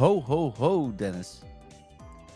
[0.00, 1.42] Ho, ho, ho, Dennis.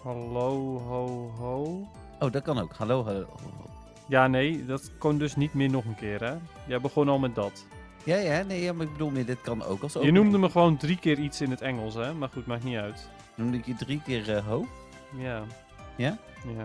[0.02, 1.88] Hallo, ho, ho.
[2.20, 2.72] Oh, dat kan ook.
[2.72, 3.70] Hallo, hallo, ho, ho.
[4.08, 6.34] Ja, nee, dat kon dus niet meer nog een keer, hè?
[6.66, 7.66] Jij begon al met dat.
[8.04, 10.22] Ja, ja, nee, ja, maar ik bedoel meer, dit kan ook als Je opening.
[10.22, 12.14] noemde me gewoon drie keer iets in het Engels, hè?
[12.14, 13.08] Maar goed, maakt niet uit.
[13.34, 14.66] Noemde ik je drie keer eh, ho?
[15.16, 15.42] Ja.
[15.96, 16.18] Ja?
[16.56, 16.64] Ja,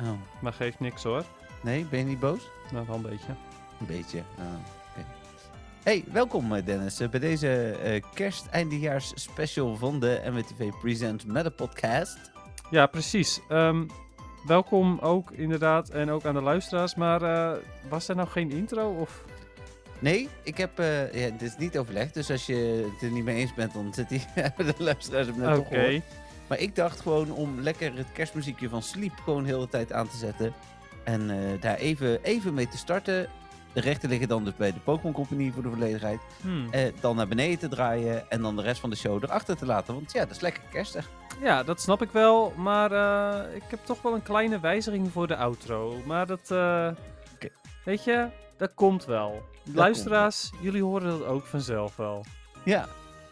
[0.00, 0.10] Oh.
[0.40, 1.24] maar geeft niks hoor.
[1.62, 2.48] Nee, ben je niet boos?
[2.72, 3.34] Nou, wel een beetje.
[3.80, 4.18] Een beetje.
[4.18, 4.75] Oh, oké.
[5.86, 11.48] Hey, welkom eh, Dennis eh, bij deze eh kerst-eindejaars special van de MWTV Present Meta
[11.48, 12.18] Podcast.
[12.70, 13.40] Ja, precies.
[13.48, 13.84] Ehm,
[14.46, 16.94] welkom ook inderdaad en ook aan de luisteraars.
[16.94, 17.20] Maar
[17.88, 18.90] was er nou geen intro?
[18.90, 19.24] Of...
[19.98, 23.24] Nee, ik heb, eh, ja, dit is niet overlegd, dus als je het er niet
[23.24, 26.02] mee eens bent, dan zit die, hebben de luisteraars hem net Oké.
[26.48, 30.08] Maar ik dacht gewoon om lekker het kerstmuziekje van Sleep gewoon heel de tijd aan
[30.08, 30.52] te zetten.
[31.04, 33.28] En daar even, even mee te starten.
[33.76, 36.20] De rechten liggen dan dus bij de Pokémon Company voor de volledigheid.
[36.40, 36.68] Hmm.
[36.70, 39.66] Eh, dan naar beneden te draaien en dan de rest van de show erachter te
[39.66, 39.94] laten.
[39.94, 41.10] Want ja, dat is lekker kerstig.
[41.40, 42.52] Ja, dat snap ik wel.
[42.56, 46.02] Maar eh, ik heb toch wel een kleine wijziging voor de outro.
[46.06, 46.88] Maar dat, eh,
[47.84, 49.42] weet je, dat komt wel.
[49.72, 52.24] Luisteraars, jullie horen dat ook vanzelf wel.
[52.64, 52.88] Ja.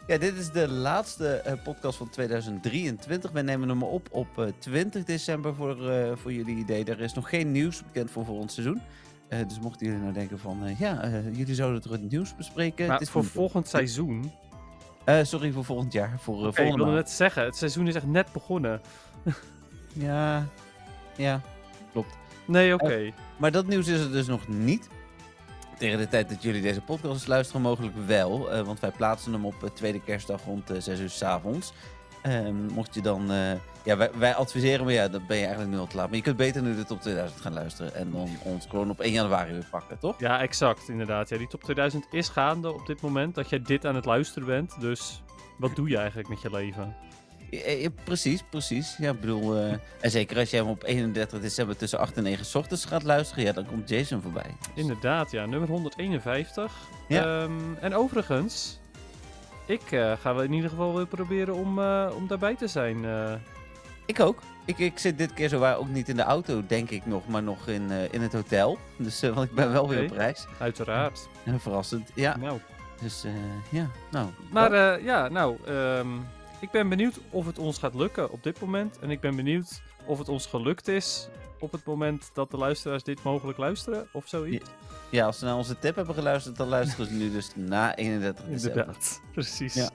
[0.07, 3.31] Ja, dit is de laatste podcast van 2023.
[3.31, 5.77] We nemen hem op op eh, 20 december voor,
[6.17, 6.85] voor jullie idee.
[6.85, 8.81] Er is nog geen nieuws bekend voor volgend seizoen.
[9.27, 12.85] Eh, dus mochten jullie nou denken van, eh, ja, eh, jullie zouden het nieuws bespreken.
[12.85, 14.31] Maar Het is voor volgend seizoen.
[15.21, 16.19] Sorry, voor volgend jaar.
[16.19, 18.81] Voor Oké, ik wilde net zeggen, het seizoen is echt net begonnen.
[19.97, 20.45] Ja,
[21.15, 21.41] ja,
[21.91, 22.17] klopt.
[22.45, 23.13] Nee, oké.
[23.37, 24.87] Maar dat nieuws is er dus nog niet.
[25.77, 28.63] Tegen de tijd dat jullie deze podcast luisteren, mogelijk wel.
[28.63, 31.73] want wij plaatsen hem op tweede kerstdag rond eh 6 uur s avonds.
[32.25, 33.31] Ehm, mocht je dan.
[33.31, 33.51] eh,
[33.83, 36.07] ja, wij, wij adviseren, maar ja, dan ben je eigenlijk nu al te laat.
[36.07, 37.95] Maar je kunt beter nu de top 2000 gaan luisteren.
[37.95, 40.19] En dan ons gewoon op 1 januari weer pakken, toch?
[40.19, 41.29] Ja, exact, inderdaad.
[41.29, 44.47] Ja, die top 2000 is gaande op dit moment dat jij dit aan het luisteren
[44.47, 44.79] bent.
[44.81, 45.21] Dus
[45.57, 46.95] wat doe je eigenlijk met je leven?
[47.49, 48.97] Ja, ja, precies, precies.
[48.97, 49.55] Ja, ik bedoel.
[49.57, 49.71] eh,
[50.01, 53.03] en zeker als jij hem op 31 december tussen 8 en 9 's ochtends gaat
[53.03, 54.55] luisteren, ja, dan komt Jason voorbij.
[54.73, 56.73] Dus- Inderdaad, ja, nummer 151.
[57.07, 57.41] Ja.
[57.41, 57.51] Ehm,
[57.81, 58.79] en overigens,
[59.65, 63.05] ik eh, ga wel in ieder geval weer proberen om, eh, om daarbij te zijn.
[63.05, 63.33] eh.
[64.05, 64.39] Ik ook.
[64.65, 67.43] Ik, ik zit dit keer zowaar ook niet in de auto, denk ik nog, maar
[67.43, 68.77] nog in, in het hotel.
[68.97, 70.45] Dus, want ik ben wel weer op reis.
[70.59, 71.27] uiteraard.
[71.57, 72.11] Verrassend.
[72.13, 72.59] Ja, Nou.
[73.01, 73.25] dus
[73.71, 74.29] ja, nou.
[74.51, 76.07] Maar ja, nou, ehm,
[76.59, 78.99] ik ben benieuwd of het ons gaat lukken op dit moment.
[78.99, 81.27] En ik ben benieuwd of het ons gelukt is
[81.65, 84.69] op het moment dat de luisteraars dit mogelijk luisteren of zoiets.
[85.09, 88.45] ja, als ze naar onze tip hebben geluisterd, dan luisteren ze nu dus na 31
[88.45, 88.79] december.
[88.81, 89.73] Inderdaad, precies.
[89.73, 89.89] Ja.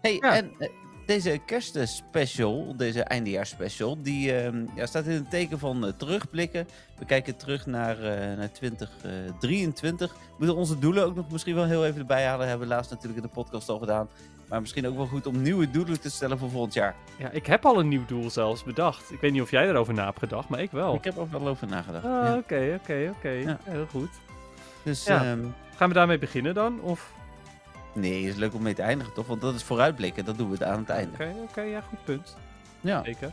[0.00, 0.34] Hey, Ja.
[0.36, 0.68] en eh,
[1.06, 6.68] deze kerstspecial, deze eindejaarsspecial, die ehm, ja, staat in het teken van eh, terugblikken.
[6.98, 10.12] We kijken terug naar, eh naar 2023.
[10.12, 12.48] We moeten onze doelen ook nog misschien wel heel even erbij halen.
[12.48, 14.08] Hebben we laatst natuurlijk in de podcast al gedaan.
[14.54, 16.94] Maar misschien ook wel goed om nieuwe doelen te stellen voor volgend jaar.
[17.16, 19.12] Ja, ik heb al een nieuw doel zelfs bedacht.
[19.12, 20.94] Ik weet niet of jij erover na hebt gedacht, maar ik wel.
[20.94, 22.04] Ik heb er wel over nagedacht.
[22.04, 23.58] Ah, oké, oké, oké.
[23.62, 24.10] Heel goed.
[24.82, 25.24] Dus Ja.
[25.24, 25.44] ehm,
[25.76, 26.80] Gaan we daarmee beginnen dan?
[26.80, 27.12] Of...
[27.94, 29.26] nee, is leuk om mee te eindigen toch?
[29.26, 31.12] Want dat is vooruitblikken, dat doen we aan het einde.
[31.12, 32.36] Oké, oké, ja, goed punt.
[32.80, 33.04] Ja.
[33.04, 33.30] Zeker.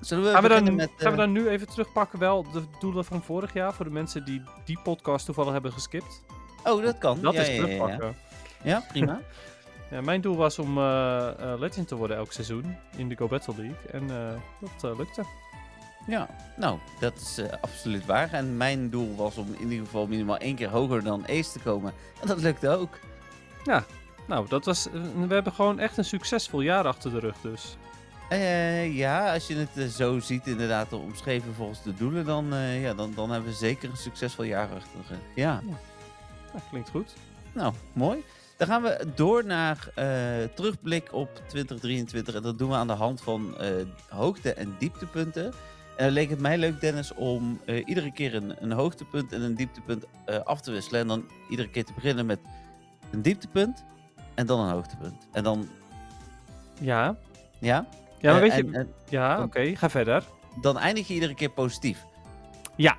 [0.00, 0.90] Zullen we, Gaan we, dan, beginnen met...
[0.96, 3.90] gaan we eh, dan nu even terugpakken wel de doelen van vorig jaar voor de
[3.90, 6.22] mensen die die podcast toevallig hebben geskipt?
[6.64, 7.20] Oh, dat kan.
[7.20, 7.64] Dat ja, is ja, ja, ja.
[7.64, 8.14] terugpakken.
[8.62, 9.20] Ja, prima.
[9.92, 13.26] Ja, mijn doel was om eh, eh, legend te worden elk seizoen in de Go
[13.28, 13.90] Battle League.
[13.90, 14.40] En eh,
[14.80, 15.24] dat lukte.
[16.06, 18.32] Ja, nou, dat is eh, absoluut waar.
[18.32, 21.58] En mijn doel was om in ieder geval minimaal één keer hoger dan Ace te
[21.58, 21.92] komen.
[22.20, 22.98] En dat lukte ook.
[24.26, 24.88] Nou, dat was,
[25.26, 27.76] we hebben gewoon echt een succesvol jaar achter de rug dus.
[28.28, 32.94] Eh, ja, als je het zo ziet, inderdaad, omschreven volgens de doelen, dan, eh, ja,
[32.94, 35.18] dan, dan hebben we zeker een succesvol jaar achter de rug.
[35.34, 35.60] Ja,
[36.52, 37.14] Nou, klinkt goed.
[37.52, 38.24] nou, mooi.
[38.62, 40.06] Dan gaan we door naar eh,
[40.54, 42.34] terugblik op 2023.
[42.34, 43.68] En dat doen we aan de hand van eh,
[44.08, 45.44] hoogte- en dieptepunten.
[45.96, 49.42] En dan leek het mij leuk, Dennis, om eh, iedere keer een, een hoogtepunt en
[49.42, 50.04] een dieptepunt
[50.44, 51.00] af te wisselen.
[51.00, 52.38] En dan iedere keer te beginnen met
[53.10, 53.84] een dieptepunt
[54.34, 55.26] en dan een hoogtepunt.
[55.32, 55.68] En dan,
[56.80, 57.16] Ja.
[57.58, 57.86] ja?
[58.18, 58.68] Ja, maar weet je...
[58.72, 60.24] en- ja, oké, ga verder.
[60.60, 62.04] dan eindig je iedere keer positief.
[62.76, 62.96] Ja.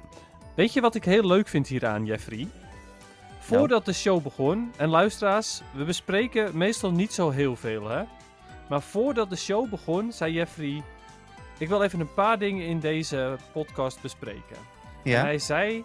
[0.56, 2.48] Weet je wat ik heel leuk vind hieraan, Jeffrey?
[3.44, 8.04] Voordat de show begon, en luisteraars, we bespreken meestal niet zo heel veel, hè?
[8.70, 10.84] Maar voordat de show begon, zei Jeffrey:
[11.58, 14.56] Ik wil even een paar dingen in deze podcast bespreken.
[15.04, 15.22] En Ja?
[15.22, 15.84] hij zei: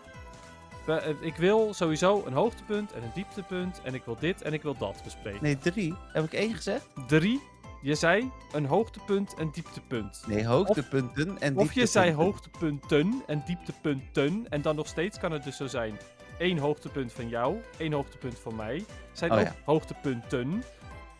[0.86, 4.52] "We- eh, Ik wil sowieso een hoogtepunt en een dieptepunt, en ik wil dit en
[4.52, 5.42] ik wil dat bespreken.
[5.42, 5.94] Nee, drie.
[6.12, 6.86] Heb ik één gezegd?
[7.06, 7.42] Drie,
[7.82, 10.22] je zei een hoogtepunt en dieptepunt.
[10.26, 12.24] Nee, hoogtepunten en Of je zei dieptepunten.
[12.24, 14.46] hoogtepunten en dieptepunten.
[14.48, 15.98] En dan nog steeds kan het dus zo zijn.
[16.38, 18.84] Één hoogtepunt van jou, één hoogtepunt van mij.
[19.12, 19.54] Zijn Oh ook ja.
[19.64, 20.64] hoogtepunten.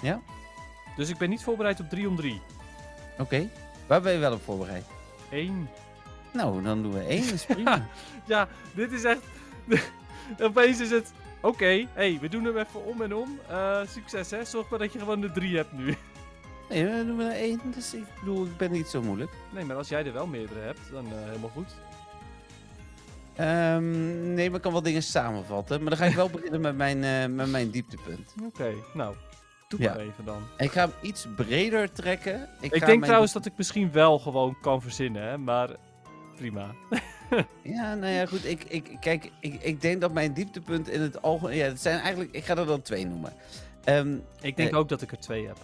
[0.00, 0.20] Ja.
[0.96, 2.42] Dus ik ben niet voorbereid op 3 om 3.
[3.18, 3.48] Oké.
[3.86, 4.84] Waar ben je wel op voorbereid?
[5.30, 5.68] 1.
[6.32, 7.24] Nou, dan doen we één.
[7.24, 7.86] Dat is prima.
[8.26, 9.20] Ja, dit is echt.
[10.40, 11.12] Opeens is het.
[11.40, 13.38] Oké, hey, we doen hem even om en om.
[13.48, 14.44] Eh, succes hè.
[14.44, 15.96] Zorg maar dat je gewoon de 3 hebt nu.
[16.68, 17.60] Nee, dan doen we er één.
[17.74, 19.30] Dus ik bedoel, ik ben niet zo moeilijk.
[19.50, 21.74] Nee, maar als jij er wel meerdere hebt, dan eh, helemaal goed.
[23.38, 25.80] Ehm, nee, maar ik kan wel dingen samenvatten.
[25.80, 28.34] Maar dan ga ik wel beginnen met mijn, eh, met mijn dieptepunt.
[28.44, 29.14] Oké, nou.
[29.68, 29.90] Doe Ja.
[29.94, 30.42] maar even dan.
[30.56, 32.48] Ik ga hem iets breder trekken.
[32.60, 35.38] Ik, ga denk trouwens dat ik misschien wel gewoon kan verzinnen, hè.
[35.38, 35.68] Maar
[36.36, 36.66] prima.
[37.62, 38.44] Ja, nou ja, goed.
[38.44, 41.56] Ik, ik, kijk, ik, ik denk dat mijn dieptepunt in het algemeen...
[41.56, 42.32] Ja, het zijn eigenlijk...
[42.34, 43.32] Ik ga er dan twee noemen.
[43.84, 45.56] Ehm, Ik denk Eh, ook dat ik er twee heb.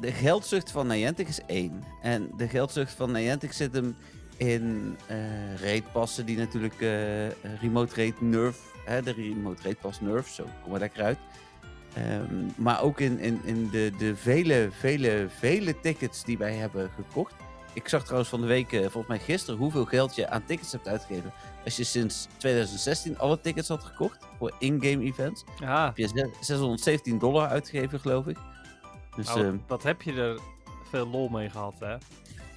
[0.00, 1.82] de geldzucht van Niantic is één.
[2.02, 3.96] En de geldzucht van Niantic zit hem
[4.36, 5.16] in eh
[5.62, 7.28] raidpassen die natuurlijk eh,
[7.60, 8.72] remote raid nerf...
[8.84, 11.18] Hè, de remote raid pass nerf, zo kom maar lekker uit.
[11.94, 16.90] Ehm, maar ook in, in, in de, de vele, vele, vele tickets die wij hebben
[16.94, 17.34] gekocht.
[17.72, 20.72] Ik zag trouwens van de week, eh, volgens mij gisteren, hoeveel geld je aan tickets
[20.72, 21.32] hebt uitgegeven.
[21.64, 26.30] Als je sinds 2016 alle tickets had gekocht voor in-game events, Ja, heb je ze-
[26.40, 28.36] 617 dollar uitgegeven, geloof ik.
[29.16, 30.38] Dus nou, ehm, wat heb je er
[30.90, 31.96] veel lol mee gehad, hè?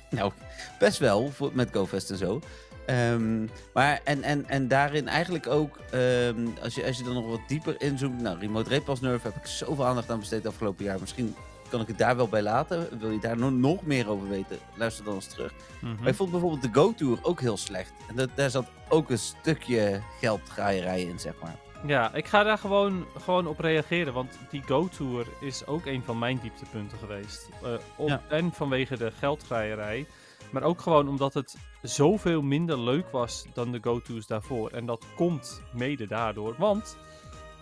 [0.09, 0.31] Nou,
[0.79, 2.39] best wel voor, met GoFest en zo.
[2.85, 7.27] Ehm, maar en, en, en daarin eigenlijk ook, ehm, als, je, als je er nog
[7.27, 8.21] wat dieper inzoomt.
[8.21, 10.99] Nou, Remote Pass Nerf heb ik zoveel aandacht aan besteed afgelopen jaar.
[10.99, 11.35] Misschien
[11.69, 12.99] kan ik het daar wel bij laten.
[12.99, 14.57] Wil je daar nog, nog meer over weten?
[14.75, 15.53] Luister dan eens terug.
[15.81, 15.95] Mhm.
[15.99, 17.91] Maar ik vond bijvoorbeeld de Go-Tour ook heel slecht.
[18.09, 21.55] En dat, daar zat ook een stukje geldgraaierij in, zeg maar.
[21.85, 26.19] Ja, ik ga daar gewoon, gewoon op reageren, want die Go-Tour is ook een van
[26.19, 27.49] mijn dieptepunten geweest.
[27.63, 28.21] Eh, op, Ja.
[28.29, 30.05] En vanwege de geldvrijerij,
[30.51, 34.71] maar ook gewoon omdat het zoveel minder leuk was dan de Go-Tours daarvoor.
[34.71, 36.97] En dat komt mede daardoor, want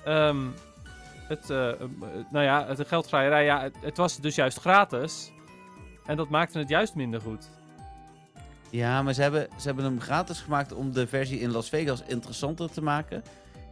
[0.06, 0.48] ehm,
[1.28, 1.72] het, eh,
[2.32, 5.32] nou ja, de geldvrijerij, ja, het, het was dus juist gratis.
[6.06, 7.50] En dat maakte het juist minder goed.
[8.70, 12.04] Ja, maar ze hebben, ze hebben hem gratis gemaakt om de versie in Las Vegas
[12.08, 13.24] interessanter te maken.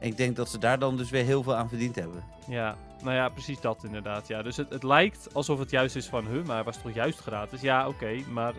[0.04, 2.24] Ik denk dat ze daar dan dus weer heel veel aan verdiend hebben.
[2.48, 4.28] Ja, nou ja, precies dat inderdaad.
[4.28, 4.42] Ja.
[4.42, 7.62] Dus het, het lijkt alsof het juist is van, huh, maar was toch juist gratis?
[7.62, 8.54] Ja, oké, maar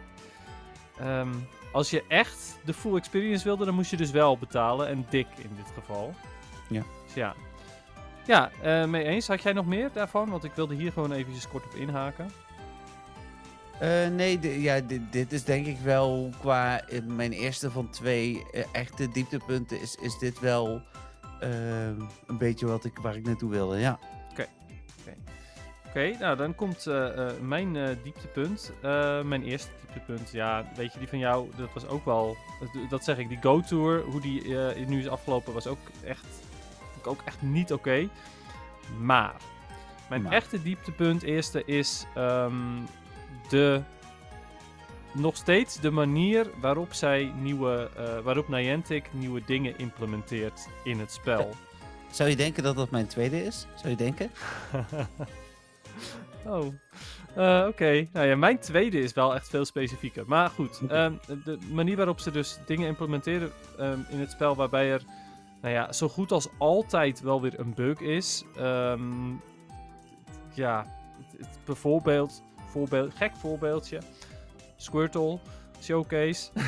[0.98, 1.28] ehm,
[1.72, 4.88] als je echt de full experience wilde, dan moest je dus wel betalen.
[4.88, 6.14] En dik in dit geval.
[6.68, 6.82] Ja.
[7.04, 7.34] Dus ja.
[8.26, 9.26] Ja, eh, mee eens.
[9.26, 10.30] Had jij nog meer daarvan?
[10.30, 12.30] Want ik wilde hier gewoon eventjes kort op inhaken.
[13.78, 18.46] Eh, nee, ja, dit, dit is denk ik wel qua eh, mijn eerste van twee
[18.72, 19.80] echte dieptepunten.
[19.80, 20.82] Is, is dit wel
[22.26, 23.98] een beetje wat ik, waar ik naartoe wilde, ja.
[25.96, 28.72] Oké, nou dan komt eh, eh, mijn eh, dieptepunt.
[29.24, 33.04] Mijn eerste dieptepunt, ja, weet je, die van jou, dat was ook wel, dat, dat
[33.04, 34.56] zeg ik, die Go-Tour, hoe die
[34.86, 36.26] nu is afgelopen, was ook echt,
[37.04, 38.08] ook echt niet oké.
[39.00, 39.34] Maar,
[40.08, 40.32] mijn Maar.
[40.32, 42.80] echte dieptepunt eerste is ehm,
[43.48, 43.82] de,
[45.14, 51.12] nog steeds de manier waarop zij nieuwe, eh, waarop Niantic nieuwe dingen implementeert in het
[51.12, 51.50] spel.
[52.10, 53.66] Zou je denken dat dat mijn tweede is?
[53.74, 54.30] Zou je denken?
[56.46, 56.74] Oh,
[57.34, 58.06] Eh, oké.
[58.12, 60.24] Nou ja, mijn tweede is wel echt veel specifieker.
[60.26, 61.12] Maar goed, ehm,
[61.44, 65.02] de manier waarop ze dus dingen implementeren ehm, in het spel waarbij er,
[65.62, 68.44] nou ja, zo goed als altijd wel weer een bug is.
[68.56, 69.30] Ehm,
[70.54, 73.98] ja, het- het- bijvoorbeeld, voorbeeld, gek voorbeeldje,
[74.84, 75.38] Squirtle,
[75.82, 76.50] Showcase.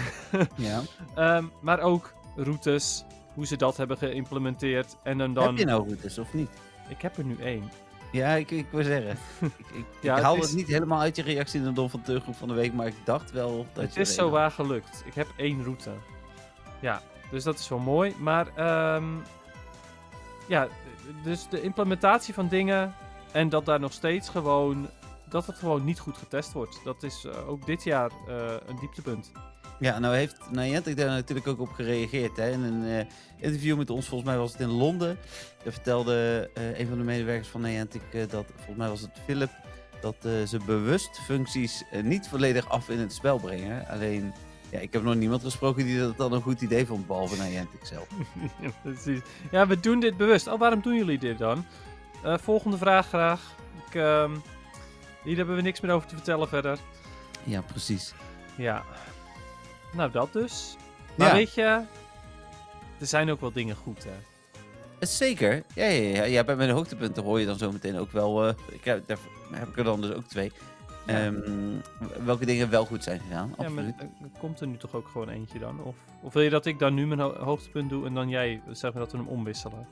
[0.57, 0.81] Ja.
[1.15, 3.05] Ehm, maar ook routes,
[3.35, 4.97] hoe ze dat hebben geïmplementeerd.
[5.03, 6.51] En dan, dan Heb je nou routes of niet?
[6.89, 7.71] ik heb er nu één.
[8.13, 9.11] Ja, ik, ik wil zeggen.
[9.41, 11.91] ik ik, Ja, ik het is- het niet helemaal uit je reactie in de Don
[11.91, 14.51] van Teuggroep van de week, maar ik dacht wel dat Het je is zo waar
[14.51, 15.03] gelukt.
[15.07, 15.91] Ik heb één route.
[16.81, 18.15] Ja, dus dat is wel mooi.
[18.19, 19.05] Maar ehm,
[20.49, 20.69] ja,
[21.23, 22.95] dus de implementatie van dingen
[23.33, 24.89] en dat daar nog steeds gewoon,
[25.29, 26.81] dat het gewoon niet goed getest wordt.
[26.85, 29.33] Dat is eh, ook dit jaar eh, een dieptepunt.
[29.79, 32.37] Ja, nou heeft Niantic daar natuurlijk ook op gereageerd.
[32.37, 32.51] Hè?
[32.51, 33.07] In een eh,
[33.37, 35.19] interview met ons, volgens mij was het in Londen.
[35.65, 39.51] Vertelde een van de medewerkers van Niantic dat, volgens mij was het Philip,
[40.01, 43.89] dat ze bewust functies niet volledig af in het spel brengen.
[43.89, 44.33] Alleen,
[44.71, 47.85] ja, ik heb nog niemand gesproken die dat dan een goed idee vond, behalve Niantic
[47.85, 48.09] zelf.
[48.63, 49.21] ja, precies.
[49.51, 50.47] Ja, we doen dit bewust.
[50.47, 51.65] Oh, waarom doen jullie dit dan?
[52.23, 53.55] Volgende vraag graag.
[53.87, 54.33] Ik, ehm,
[55.27, 56.79] hier hebben we niks meer over te vertellen verder.
[57.45, 58.15] Ja, precies.
[58.57, 58.83] Ja.
[59.93, 60.77] Nou, dat dus.
[61.15, 61.35] Maar Ja.
[61.35, 61.63] weet je,
[63.01, 64.11] er zijn ook wel dingen goed, hè.
[64.99, 65.63] Eh, Zeker.
[65.75, 66.25] Ja, ja, ja.
[66.25, 68.47] ja, bij mijn hoogtepunten hoor je dan zo meteen ook wel.
[68.49, 69.19] eh, ik heb, daar
[69.53, 70.53] heb ik er dan dus ook twee.
[71.07, 71.25] Ja.
[71.25, 71.35] Ehm,
[72.25, 73.55] welke dingen wel goed zijn gedaan.
[73.59, 73.95] Ja, maar
[74.39, 75.83] komt er nu toch ook gewoon eentje dan?
[75.83, 78.61] Of, of wil je dat ik dan nu mijn ho- hoogtepunt doe en dan jij,
[78.73, 79.87] zeg maar dat we hem omwisselen?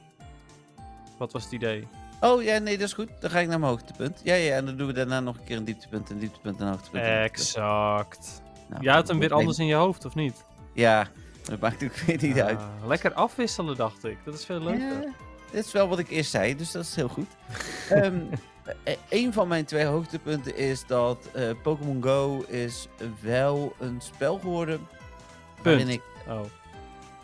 [1.19, 1.87] Wat was het idee?
[2.25, 3.09] Oh ja, nee, dat is goed.
[3.21, 4.21] Dan ga ik naar mijn hoogtepunt.
[4.23, 6.67] Ja, ja, en dan doen we daarna nog een keer een dieptepunt, een dieptepunt, een
[6.69, 7.05] hoogtepunt.
[7.05, 7.39] een hoogtepunt.
[7.41, 8.43] Exact.
[8.69, 10.45] Nou, Jij had hem weer anders in je hoofd, of niet?
[10.73, 11.07] Ja,
[11.45, 12.59] dat maakt natuurlijk weer niet uit.
[12.59, 14.19] Ah, lekker afwisselen, dacht ik.
[14.25, 15.03] Dat is veel leuker.
[15.03, 15.13] Ja,
[15.53, 17.29] dit is wel wat ik eerst zei, dus dat is heel goed.
[18.85, 22.89] E- een van mijn twee hoogtepunten is dat eh, Pokémon Go is
[23.21, 24.87] wel een spel geworden.
[25.63, 26.41] Waarin ik, Oh.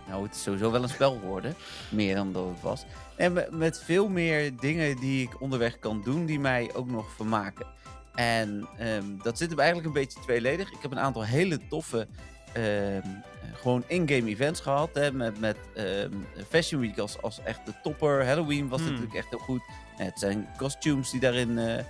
[0.08, 1.54] nou het is sowieso wel een spel geworden,
[1.88, 2.84] meer dan dat het was.
[3.20, 7.12] En me- met veel meer dingen die ik onderweg kan doen, die mij ook nog
[7.16, 7.66] vermaken.
[8.14, 10.70] En ehm, dat zit hem eigenlijk een beetje tweeledig.
[10.72, 12.06] Ik heb een aantal hele toffe
[12.52, 13.08] ehm,
[13.54, 14.90] gewoon in-game events gehad.
[14.94, 16.10] Hè, met met ehm,
[16.48, 18.26] Fashion Week als, als echt de topper.
[18.26, 18.88] Halloween was Hmm.
[18.90, 19.62] natuurlijk echt heel goed.
[19.96, 21.84] Het zijn costumes die daarin eh, eh,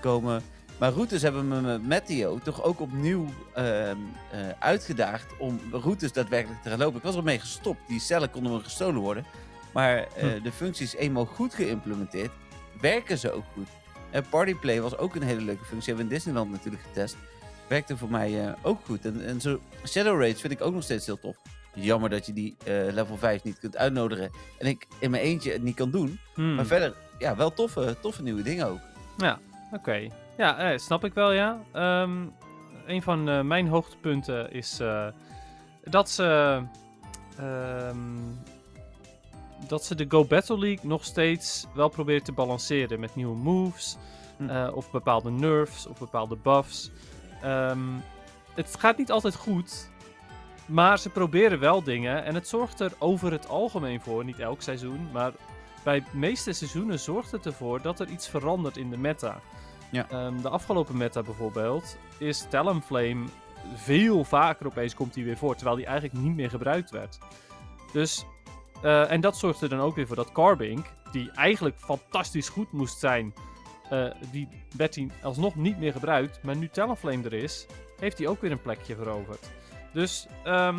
[0.00, 0.42] komen.
[0.78, 3.90] Maar routes hebben me met Matteo toch ook opnieuw eh,
[4.58, 6.96] uitgedaagd om routes daadwerkelijk te gaan lopen.
[6.96, 7.88] Ik was ermee gestopt.
[7.88, 9.24] Die cellen konden me gestolen worden.
[9.74, 10.42] Maar eh, Hm.
[10.42, 12.30] de functies eenmaal goed geïmplementeerd,
[12.80, 13.68] werken ze ook goed.
[14.14, 15.86] Uh, Partyplay was ook een hele leuke functie.
[15.88, 17.16] Hebben we in Disneyland natuurlijk getest.
[17.68, 19.04] Werkte voor mij eh, ook goed.
[19.04, 21.36] En, en zo Shadow Rage vind ik ook nog steeds heel tof.
[21.74, 24.30] Jammer dat je die eh, level 5 niet kunt uitnodigen.
[24.58, 26.18] En ik in mijn eentje het niet kan doen.
[26.34, 26.54] Hmm.
[26.54, 28.80] Maar verder, ja, wel toffe, toffe nieuwe dingen ook.
[29.16, 29.38] Ja,
[29.72, 30.08] oké.
[30.36, 31.58] Ja, eh, snap ik wel, ja.
[31.72, 32.22] Ehm,
[32.86, 35.06] een van eh, mijn hoogtepunten is eh,
[35.84, 36.60] dat ze.
[37.38, 37.98] ehm,
[39.66, 43.96] dat ze de Go Battle League nog steeds wel proberen te balanceren met nieuwe moves.
[44.36, 44.48] Hm.
[44.48, 46.90] eh, of bepaalde nerfs of bepaalde buffs.
[47.42, 47.88] Ehm,
[48.54, 49.92] het gaat niet altijd goed.
[50.66, 52.24] Maar ze proberen wel dingen.
[52.24, 55.08] En het zorgt er over het algemeen voor, niet elk seizoen.
[55.12, 55.32] Maar
[55.84, 59.40] bij de meeste seizoenen zorgt het ervoor dat er iets verandert in de meta.
[59.90, 60.06] Ja.
[60.10, 63.24] Ehm, de afgelopen meta bijvoorbeeld is Talonflame
[63.74, 67.18] veel vaker opeens komt hij weer voor, terwijl die eigenlijk niet meer gebruikt werd.
[67.92, 68.26] Dus,
[68.84, 72.72] eh, en dat zorgt er dan ook weer voor dat Carbink, die eigenlijk fantastisch goed
[72.72, 73.34] moest zijn,
[73.90, 77.66] eh, die werd hij alsnog niet meer gebruikt, maar nu Talonflame er is,
[77.98, 79.50] heeft hij ook weer een plekje veroverd.
[79.92, 80.78] Dus, ehm,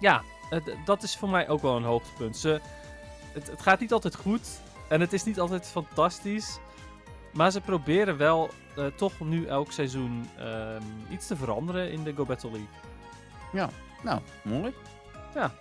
[0.00, 0.22] ja,
[0.84, 2.36] dat is voor mij ook wel een hoogtepunt.
[2.36, 2.60] Ze,
[3.32, 6.58] het, het gaat niet altijd goed en het is niet altijd fantastisch.
[7.32, 12.14] Maar ze proberen wel eh, toch nu elk seizoen ehm, iets te veranderen in de
[12.14, 12.68] Go Battle League.
[14.02, 14.74] Nou, mooi.
[15.34, 15.52] Ja.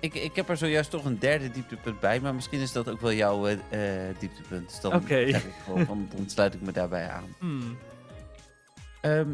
[0.00, 3.00] Ik, ik heb er zojuist toch een derde dieptepunt bij, maar misschien is dat ook
[3.00, 4.68] wel jouw eh, eh, dieptepunt.
[4.68, 4.92] Dus dan,
[5.36, 7.24] ik gewoon dan sluit ik me daarbij aan.
[7.38, 7.78] Hmm.
[9.00, 9.28] Ehm,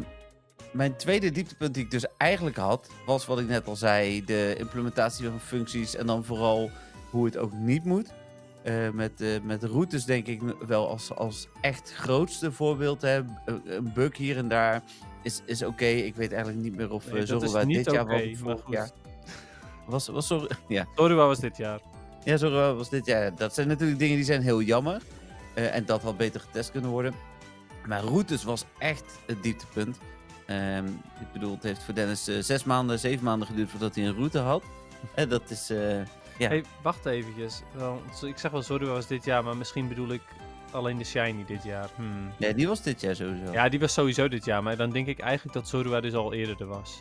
[0.71, 4.55] mijn tweede dieptepunt die ik dus eigenlijk had, was wat ik net al zei, de
[4.57, 6.71] implementatie van functies en dan vooral
[7.09, 8.09] hoe het ook niet moet.
[8.63, 13.01] Eh, met, met routes denk ik wel als, als echt grootste voorbeeld.
[13.01, 13.21] Hè.
[13.45, 14.83] Een- bug hier en daar
[15.23, 15.85] is, is oké.
[15.85, 18.89] Ik weet eigenlijk niet meer of Nee, niet dit jaar was vorig jaar.
[19.85, 20.85] Was, was Zorro, ja.
[20.95, 21.79] Zorua was dit jaar.
[22.23, 23.35] Ja, zo was dit jaar.
[23.35, 25.01] Dat zijn natuurlijk dingen die zijn heel jammer.
[25.53, 27.13] Eh, en dat had beter getest kunnen worden.
[27.85, 29.97] Maar routes was echt het dieptepunt.
[30.45, 30.85] Ehm,
[31.19, 34.15] ik bedoel, het heeft voor Dennis eh, zes maanden, zeven maanden geduurd voordat hij een
[34.15, 34.63] route had.
[35.15, 35.71] Eh, dat is...
[36.37, 36.47] Ja.
[36.47, 37.61] Hey, wacht eventjes.
[38.21, 40.21] Ik zeg wel Zorua was dit jaar, maar misschien bedoel ik
[40.71, 41.89] alleen de Shiny dit jaar.
[41.95, 42.31] Hmm.
[42.37, 43.51] ja, die was dit jaar sowieso.
[43.51, 46.33] Ja, die was sowieso dit jaar, maar dan denk ik eigenlijk dat Zorua dus al
[46.33, 46.99] eerder er was.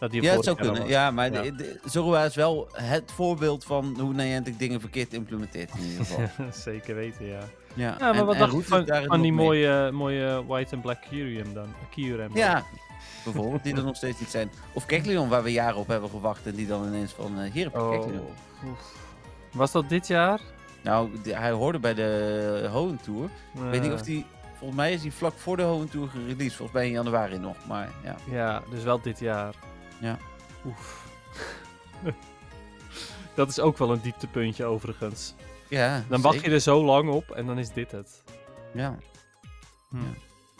[0.00, 0.80] Dat die Ja, het zou kunnen.
[0.80, 0.88] was.
[0.90, 1.42] Ja, maar Ja.
[1.42, 6.04] de- de- Zorua is wel het voorbeeld van hoe Niantic dingen verkeerd implementeert in ieder
[6.04, 6.24] geval.
[6.64, 7.38] Zeker weten, ja.
[7.38, 11.00] ja, Ja, maar en- wat en dacht je van, die mooie, mooie white en black
[11.10, 11.66] Kyurem dan?
[11.90, 12.36] Kyurem dan?
[12.38, 12.64] Ja,
[13.24, 14.50] bijvoorbeeld, die er nog steeds niet zijn.
[14.72, 17.64] Of Kekleon, waar we jaren op hebben gewacht en die dan ineens van, eh, hier
[17.64, 18.06] heb je Oh.
[19.52, 20.40] Was dat dit jaar?
[20.82, 23.24] Nou, die- hij hoorde bij de Hoenn Tour.
[23.54, 24.24] Ik weet niet of die...
[24.58, 26.52] Volgens mij is hij vlak voor de Hoenn Tour gereleased.
[26.52, 27.56] Volgens mij in januari nog.
[27.68, 28.16] Maar ja.
[28.30, 29.54] Ja, dus wel dit jaar.
[30.66, 31.04] Oef.
[33.34, 35.34] dat is ook wel een dieptepuntje overigens.
[35.68, 38.22] Ja, Dan wacht je er zo lang op en dan is dit het.
[38.72, 38.96] Ja.
[39.88, 39.96] Hm.
[39.96, 40.02] Ja.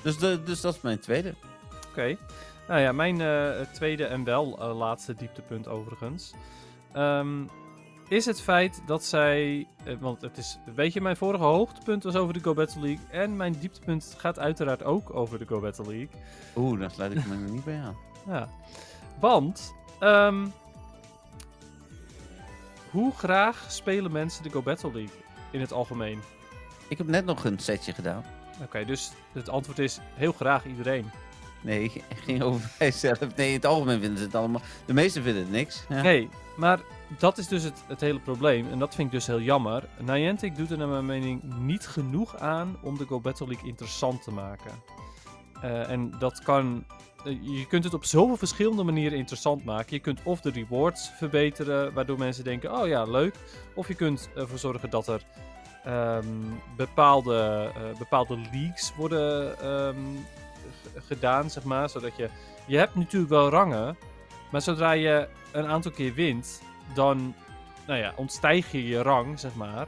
[0.03, 1.35] Dus, de, dus dat is mijn tweede.
[1.91, 2.17] Oké.
[2.69, 6.33] Nou ja, mijn eh, tweede en wel eh, laatste dieptepunt overigens.
[6.93, 7.45] ehm,
[8.09, 9.67] is het feit dat zij.
[9.85, 10.59] eh, want het is.
[10.75, 13.05] Weet je, mijn vorige hoogtepunt was over de Go Battle League.
[13.11, 16.09] En mijn dieptepunt gaat uiteraard ook over de Go Battle League.
[16.57, 17.97] Oeh, daar sluit ik me niet bij aan.
[18.27, 18.49] Ja.
[19.21, 19.75] Want.
[19.99, 20.47] Ehm,
[22.91, 25.17] hoe graag spelen mensen de Go Battle League
[25.51, 26.21] in het algemeen?
[26.89, 28.25] Ik heb net nog een setje gedaan.
[28.63, 31.11] Oké, dus het antwoord is heel graag iedereen.
[31.61, 33.37] Nee, het ging over mijzelf.
[33.37, 34.61] Nee, in het algemeen vinden ze het allemaal...
[34.85, 35.85] De meesten vinden het niks.
[35.89, 36.03] Ja.
[36.03, 36.81] Nee, maar
[37.19, 38.71] dat is dus het, het hele probleem.
[38.71, 39.85] En dat vind ik dus heel jammer.
[40.01, 44.23] Niantic doet er naar mijn mening niet genoeg aan om de Go Battle League interessant
[44.23, 44.71] te maken.
[45.61, 46.85] Eh, en dat kan...
[47.27, 49.95] eh, je kunt het op zoveel verschillende manieren interessant maken.
[49.95, 53.35] Je kunt of de rewards verbeteren, waardoor mensen denken, oh ja, leuk.
[53.75, 55.23] Of je kunt ervoor zorgen dat er
[55.85, 56.27] ehm,
[56.77, 59.97] bepaalde, eh, bepaalde leagues worden ehm,
[60.95, 61.91] gedaan, zeg maar.
[61.91, 62.29] Zodat je...
[62.67, 63.97] Je hebt natuurlijk wel rangen,
[64.51, 66.63] maar zodra je een aantal keer wint,
[66.95, 67.35] dan
[67.87, 69.87] nou ja, ontstijg je je rang, zeg maar.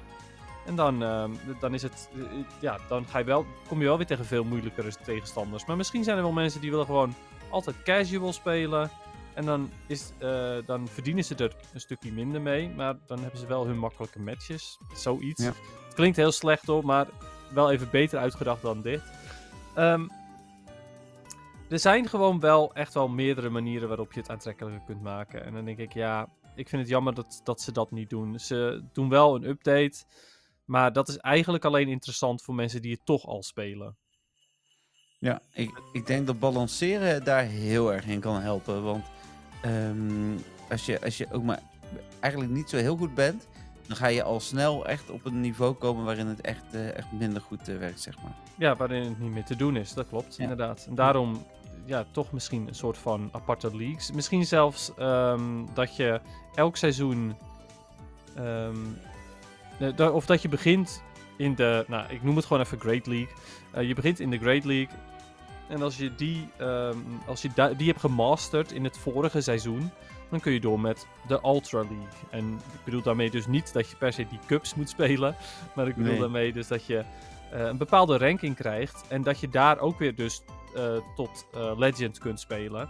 [0.68, 2.22] En dan, ehm, dan, is het, eh,
[2.60, 5.66] ja, dan ga je wel, kom je wel weer tegen veel moeilijkere tegenstanders.
[5.66, 7.14] Maar misschien zijn er wel mensen die willen gewoon
[7.50, 8.90] altijd casual spelen.
[9.34, 12.70] En dan, is, eh, dan verdienen ze er een stukje minder mee.
[12.70, 14.78] Maar dan hebben ze wel hun makkelijke matches.
[14.94, 15.42] Zoiets.
[15.42, 15.52] Ja.
[15.84, 17.06] Het klinkt heel slecht hoor, maar
[17.52, 19.02] wel even beter uitgedacht dan dit.
[19.75, 20.08] Ehm,
[21.68, 25.44] er zijn gewoon wel echt wel meerdere manieren waarop je het aantrekkelijker kunt maken.
[25.44, 28.38] En dan denk ik, ja, ik vind het jammer dat, dat ze dat niet doen.
[28.38, 30.04] Ze doen wel een update.
[30.68, 33.96] Maar dat is eigenlijk alleen interessant voor mensen die het toch al spelen.
[35.18, 38.82] Ja, ik, ik denk dat balanceren daar heel erg in kan helpen.
[38.82, 39.04] Want
[39.62, 40.37] ehm,
[40.70, 41.60] als, je, als je ook maar
[42.20, 43.46] eigenlijk niet zo heel goed bent,
[43.87, 47.12] dan ga je al snel echt op een niveau komen waarin het echt, eh, echt
[47.12, 48.34] minder goed eh, werkt, zeg maar.
[48.58, 49.94] Ja, waarin het niet meer te doen is.
[49.94, 50.42] Dat klopt, Ja.
[50.42, 50.87] inderdaad.
[50.88, 51.46] En daarom,
[51.84, 54.12] ja, toch misschien een soort van aparte leagues.
[54.12, 56.20] Misschien zelfs ehm, dat je
[56.54, 57.37] elk seizoen...
[58.37, 59.08] ehm, eh,
[60.12, 61.02] of dat je begint
[61.37, 61.85] in de...
[61.88, 63.28] Nou, ik noem het gewoon even Great League.
[63.70, 64.97] Eh, je begint in de Great League.
[65.68, 69.90] En als je die, ehm, als je die hebt gemasterd in het vorige seizoen...
[70.30, 72.06] Dan kun je door met de Ultra League.
[72.30, 75.37] En ik bedoel daarmee dus niet dat je per se die cups moet spelen.
[75.75, 76.20] Maar ik bedoel Nee.
[76.20, 77.04] daarmee dus dat je
[77.52, 79.04] eh, een bepaalde ranking krijgt.
[79.08, 80.42] En dat je daar ook weer dus
[80.75, 82.88] eh, tot Legend kunt spelen.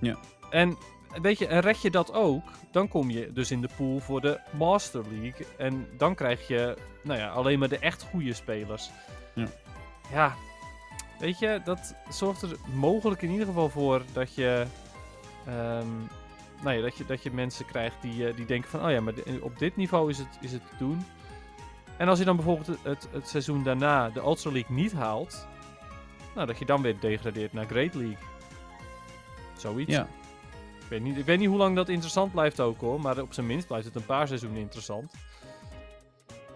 [0.00, 0.16] Ja.
[0.50, 0.76] En
[1.22, 4.20] weet je, en red je dat ook, dan kom je dus in de pool voor
[4.20, 5.46] de Master League.
[5.58, 8.90] En dan krijg je, nou ja, alleen maar de echt goede spelers.
[9.34, 9.46] Ja.
[10.12, 10.34] Ja,
[11.18, 14.66] weet je, dat zorgt er mogelijk in ieder geval voor dat je...
[15.46, 15.88] ehm,
[16.62, 19.00] nou ja, dat je, dat je mensen krijgt die, eh, die denken van, oh ja,
[19.00, 21.04] maar op dit niveau is het, is het te doen.
[21.96, 25.46] En als je dan bijvoorbeeld het, het, het seizoen daarna de Ultra League niet haalt,
[26.34, 28.18] nou, dat je dan weer degradeert naar Great League.
[29.56, 29.92] Zoiets.
[29.92, 30.08] Ja,
[30.86, 33.32] Ik, weet niet, ik weet niet hoe lang dat interessant blijft ook hoor, maar op
[33.32, 35.12] zijn minst blijft het een paar seizoenen interessant.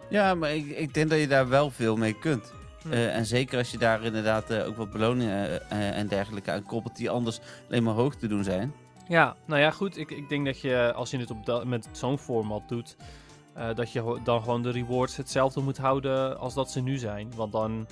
[0.09, 2.53] ja maar ik, ik denk dat je daar wel veel mee kunt.
[2.83, 2.93] Hm.
[2.93, 6.62] Eh, en zeker als je daar inderdaad eh, ook wat beloningen eh, en dergelijke aan
[6.62, 8.75] koppelt die anders alleen maar hoog te doen zijn.
[9.09, 9.97] Ja, nou ja, goed.
[9.97, 12.97] Ik, ik denk dat je, als je het op dat, met zo'n format doet,
[13.75, 17.33] dat je dan gewoon de rewards hetzelfde moet houden als dat ze nu zijn.
[17.35, 17.87] Want dan,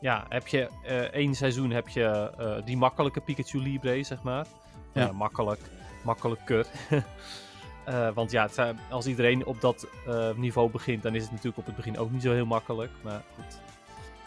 [0.00, 4.46] ja, heb je eh, één seizoen heb je eh, die makkelijke Pikachu Libre, zeg maar.
[4.92, 5.02] Ja.
[5.02, 5.12] Ja.
[5.12, 5.60] makkelijk,
[6.02, 6.66] makkelijker.
[7.86, 11.58] Eh, want ja, het als iedereen op dat eh, niveau begint, dan is het natuurlijk
[11.58, 12.90] op het begin ook niet zo heel makkelijk.
[13.02, 13.60] Maar goed.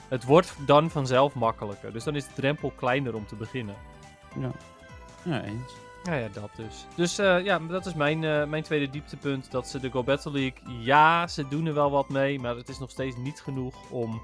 [0.07, 1.93] Het wordt dan vanzelf makkelijker.
[1.93, 3.75] Dus dan is de drempel kleiner om te beginnen.
[4.39, 4.51] Ja,
[5.23, 5.73] ja eens.
[6.03, 6.85] Ja, ja, dat dus.
[6.95, 9.51] Dus eh, ja, dat is mijn, eh, mijn tweede dieptepunt.
[9.51, 12.69] Dat ze de Go Battle League, ja, ze doen er wel wat mee, maar het
[12.69, 14.21] is nog steeds niet genoeg om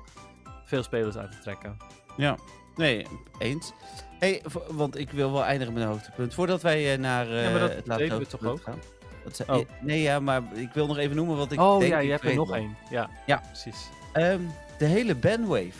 [0.65, 1.77] veel spelers uit te trekken.
[2.17, 2.37] Ja,
[2.75, 3.05] nee,
[3.37, 3.73] eens.
[4.19, 6.33] Hey, want ik wil wel eindigen met een hoogtepunt.
[6.33, 8.79] Voordat wij eh, naar eh, Ja, maar dat het laatste toch hoogtepunt gaan.
[9.31, 9.55] Zei- Oh.
[9.55, 12.05] eh, Nee, ja, maar ik wil nog even noemen wat ik oh denk ja, ik
[12.05, 12.75] je hebt er nog één.
[12.89, 13.41] Ja, Ja.
[13.47, 13.89] precies.
[14.13, 14.39] Ehm,
[14.77, 15.71] de hele bandwave.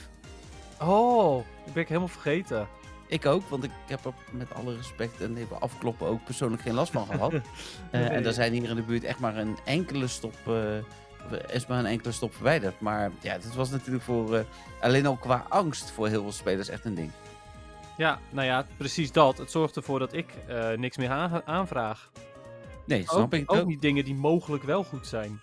[0.82, 2.68] Oh, dat ben ik helemaal vergeten.
[3.08, 6.74] Ik ook, want ik heb er met alle respect en even afkloppen ook persoonlijk geen
[6.74, 7.34] last van gehad.
[7.92, 10.54] Eh, en er zijn hier in de buurt echt maar een enkele stop, eh,
[11.52, 12.80] is maar een enkele stop verwijderd.
[12.80, 14.44] Maar ja, dit was natuurlijk voor, eh,
[14.82, 17.12] alleen al qua angst voor heel veel spelers echt een ding.
[17.98, 19.38] Ja, nou ja, precies dat.
[19.38, 22.12] Het zorgt ervoor dat ik eh, niks meer aan- aanvraag.
[22.86, 23.68] Nee, snap Ook, ik ook ook.
[23.68, 25.40] niet dingen die mogelijk wel goed zijn.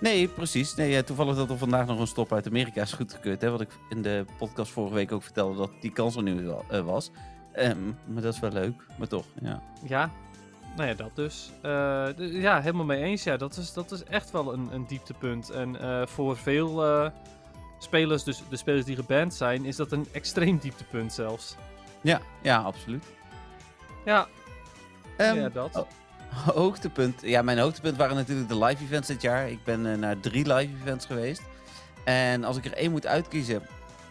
[0.00, 0.74] Nee, precies.
[0.74, 3.40] Nee, toevallig dat er vandaag nog een stop uit Amerika is goedgekeurd.
[3.40, 6.44] Hè, wat ik in de podcast vorige week ook vertelde dat die kans er nu
[6.44, 7.10] wel, eh, was.
[7.52, 9.62] Ehm, maar dat is wel leuk, maar toch, ja.
[9.84, 10.10] Ja,
[10.76, 11.50] nou ja, dat dus.
[11.62, 13.22] Eh, ja, helemaal mee eens.
[13.22, 15.50] Ja, dat is, dat is echt wel een, een dieptepunt.
[15.50, 17.10] En eh, voor veel eh,
[17.78, 21.56] spelers, dus de spelers die geband zijn, is dat een extreem dieptepunt zelfs.
[22.00, 23.04] Ja, ja, absoluut.
[24.04, 24.26] Ja,
[25.16, 25.76] Ehm, ja dat.
[25.76, 25.88] oh.
[26.54, 27.20] Hoogtepunt.
[27.22, 29.50] Ja, mijn hoogtepunt waren natuurlijk de live events dit jaar.
[29.50, 31.42] Ik ben naar drie live events geweest.
[32.04, 33.62] En als ik er één moet uitkiezen.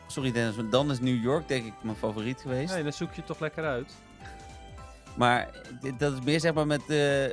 [0.07, 2.73] Sorry Dennis, maar dan is New York denk ik mijn favoriet geweest.
[2.73, 3.93] Nee, dan zoek je het toch lekker uit.
[5.17, 5.49] Maar
[5.97, 7.25] dat is meer zeg maar met uh,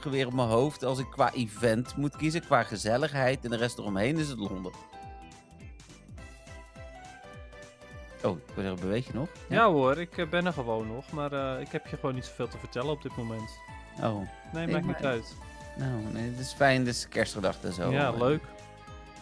[0.00, 0.84] geweer op mijn hoofd.
[0.84, 4.72] Als ik qua event moet kiezen, qua gezelligheid en de rest eromheen, is het Londen.
[8.24, 9.28] Oh, ik wil zeggen, beweeg je nog?
[9.48, 11.10] Ja, hoor, ik eh, ben er gewoon nog.
[11.12, 13.50] Maar ik heb je gewoon niet zoveel te vertellen op dit moment.
[14.02, 14.16] Oh,
[14.52, 15.36] Nee, Nee, maakt maar- niet uit.
[15.76, 16.78] nou, nee, het is fijn.
[16.78, 17.90] Het is kerstgedachte en zo.
[17.90, 18.42] ja, leuk.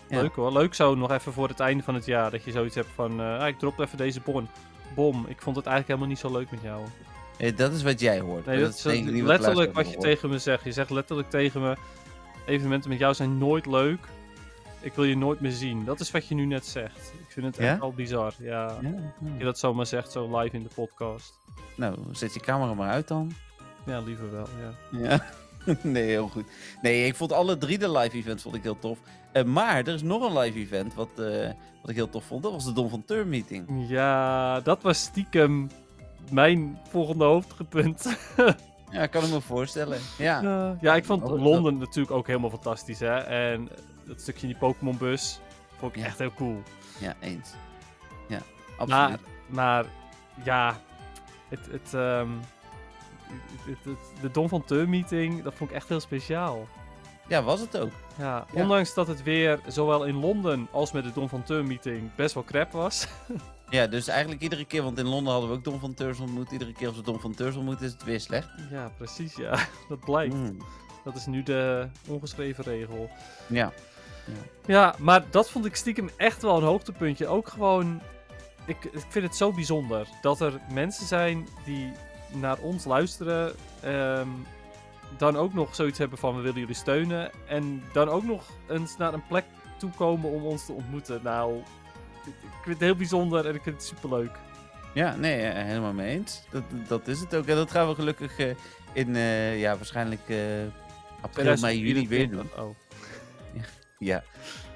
[0.09, 0.21] ja.
[0.21, 0.53] Leuk hoor.
[0.53, 2.31] Leuk zo nog even voor het einde van het jaar.
[2.31, 4.49] Dat je zoiets hebt van, ah, ik drop even deze bon.
[4.95, 6.85] Bom, ik vond het eigenlijk helemaal niet zo leuk met jou.
[7.57, 8.47] Dat is wat jij hoort.
[8.47, 10.65] Nee, dat is denk ik niet letterlijk wat je tegen me zegt.
[10.65, 11.77] Je zegt letterlijk tegen me,
[12.47, 13.99] evenementen met jou zijn nooit leuk.
[14.81, 15.85] ik wil je nooit meer zien.
[15.85, 17.13] Dat is wat je nu net zegt.
[17.21, 17.73] Ik vind het Ja?
[17.73, 18.35] echt al bizar.
[18.39, 18.79] Ja.
[19.39, 21.35] Je dat zomaar zegt, zo live in de podcast.
[21.75, 23.33] Nou, zet je camera maar uit dan.
[23.87, 24.99] Ja, liever wel, ja.
[25.09, 25.25] Ja.
[25.83, 26.45] nee, heel goed.
[26.83, 28.99] Nee, ik vond alle drie de live events vond ik heel tof.
[29.33, 32.43] Eh, maar er is nog een live event wat, eh, wat ik heel tof vond.
[32.43, 33.89] Dat was de Don van Teur meeting.
[33.89, 35.71] Ja, dat was stiekem
[36.31, 38.07] mijn volgende hoofdpunt.
[38.91, 39.99] Ja, ik kan ik me voorstellen.
[40.19, 40.41] Ja.
[40.43, 43.17] Ja, ja, ik vond Oh, dat- Londen natuurlijk ook helemaal fantastisch, hè.
[43.17, 43.69] En
[44.05, 45.41] dat stukje in die Pokémon bus
[45.79, 46.07] vond ik Ja.
[46.07, 46.63] echt heel cool.
[46.99, 47.51] Ja, eens.
[48.29, 48.39] Ja,
[48.87, 49.21] Maar, absoluut.
[49.47, 49.85] maar
[50.45, 50.77] ja,
[51.49, 52.29] het, het, ehm,
[53.27, 56.67] het, het- het- de Don van Teur meeting, dat vond ik echt heel speciaal.
[57.29, 57.93] Ja, was het ook.
[58.19, 58.63] Ja, Ja.
[58.63, 62.35] ondanks dat het weer zowel in Londen als met de Don van Teur meeting best
[62.35, 63.07] wel crap was.
[63.71, 66.51] Ja, dus eigenlijk iedere keer, want in Londen hadden we ook Don van Teurs ontmoet.
[66.53, 68.49] Iedere keer als we Don van Teurs ontmoeten is het weer slecht.
[68.71, 69.59] ja, precies, ja.
[69.89, 70.35] Dat blijkt.
[70.35, 70.57] Mm.
[71.05, 73.11] Dat is nu de ongeschreven regel.
[73.47, 73.73] Ja.
[74.67, 77.27] Ja, maar dat vond ik stiekem echt wel een hoogtepuntje.
[77.27, 78.01] Ook gewoon,
[78.65, 81.93] ik, ik vind het zo bijzonder dat er mensen zijn die
[82.33, 83.55] naar ons luisteren.
[83.83, 84.29] ehm,
[85.19, 87.31] dan ook nog zoiets hebben van we willen jullie steunen.
[87.49, 89.45] En dan ook nog eens naar een plek
[89.79, 91.21] toe komen om ons te ontmoeten.
[91.23, 91.63] Nou,
[92.67, 94.39] vind het heel bijzonder en ik vind het superleuk.
[94.97, 96.43] Ja, nee, eh, helemaal mee eens.
[96.51, 97.47] Dat, dat is het ook.
[97.47, 98.55] En dat gaan we gelukkig eh,
[98.93, 100.23] in, eh, ja, waarschijnlijk
[101.21, 102.51] april, mei, juli weer doen.
[102.59, 102.77] Oh.
[103.99, 104.23] Ja.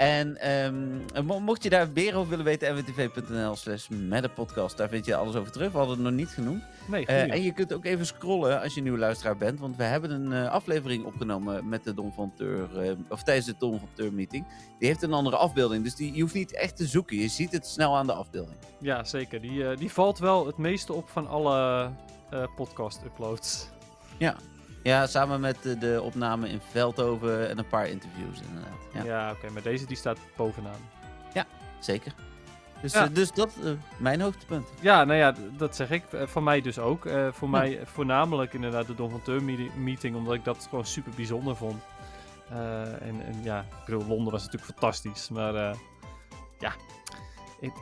[0.00, 3.88] En ehm, mo- mocht je daar meer over willen weten, nwtv.nl slash
[4.34, 4.76] podcast.
[4.76, 5.72] Daar vind je alles over terug.
[5.72, 6.62] We hadden het nog niet genoemd.
[6.88, 9.60] Nee, Eh, en je kunt ook even scrollen als je nieuwe luisteraar bent.
[9.60, 12.78] Want we hebben een eh, aflevering opgenomen met de Don van Teur.
[12.80, 14.44] eh, of tijdens de Don van Teur meeting.
[14.78, 15.84] Die heeft een andere afbeelding.
[15.84, 17.16] Dus die, je hoeft niet echt te zoeken.
[17.16, 18.56] Je ziet het snel aan de afbeelding.
[18.78, 19.40] Ja, zeker.
[19.40, 21.90] Die, die valt wel het meeste op van alle
[22.56, 23.68] podcast-uploads.
[24.18, 24.36] Ja,
[25.06, 28.78] samen met de, de opname in Veldhoven en een paar interviews inderdaad.
[28.92, 30.80] Ja, Ja, oké, maar deze die staat bovenaan.
[31.78, 32.12] zeker.
[32.82, 33.04] Dus, Ja.
[33.04, 34.66] eh, dus dat, eh, mijn hoogtepunt.
[34.80, 36.04] Ja, nou ja, dat zeg ik.
[36.12, 37.02] Eh, Van mij dus ook.
[37.30, 37.58] Voor Ja.
[37.58, 41.56] mij voornamelijk inderdaad de Don van Teur meeti- meeting, omdat ik dat gewoon super bijzonder
[41.56, 41.82] vond.
[42.48, 45.54] En, en ja, ik bedoel, Londen was natuurlijk fantastisch, maar
[46.58, 46.72] ja,
[47.60, 47.72] ik,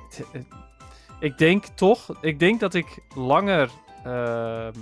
[1.21, 3.71] ik denk toch, ik denk dat ik langer
[4.05, 4.73] ehm,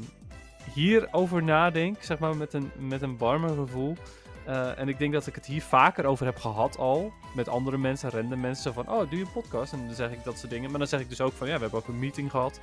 [0.74, 3.96] hierover nadenk, zeg maar met een, met een warmer gevoel.
[4.44, 7.12] Eh, en ik denk dat ik het hier vaker over heb gehad al.
[7.34, 8.74] Met andere mensen, random mensen.
[8.74, 9.72] Van, oh, doe je een podcast?
[9.72, 10.70] En dan zeg ik dat soort dingen.
[10.70, 12.60] Maar dan zeg ik dus ook van, ja, we hebben ook een meeting gehad.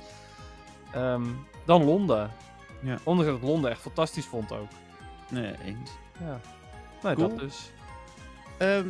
[0.92, 1.24] Ehm,
[1.64, 2.30] dan Londen.
[2.80, 2.98] Ja.
[3.02, 4.68] Ondanks dat ik Londen echt fantastisch vond ook.
[5.30, 5.90] Nee, eens.
[6.20, 6.40] Ja.
[7.02, 7.28] Nou, Cool.
[7.28, 7.70] dat dus.
[8.58, 8.86] Ehm,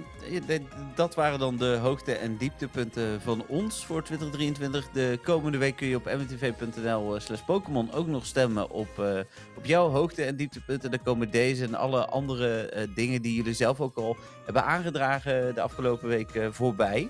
[0.95, 4.89] dat waren dan de hoogte- en dieptepunten van ons voor 2023.
[4.93, 9.19] De komende week kun je op mtv.nl slash Pokémon ook nog stemmen op, eh,
[9.57, 10.91] op jouw hoogte- en dieptepunten.
[10.91, 15.55] Dan komen deze en alle andere eh, dingen die jullie zelf ook al hebben aangedragen
[15.55, 17.09] de afgelopen week eh, voorbij.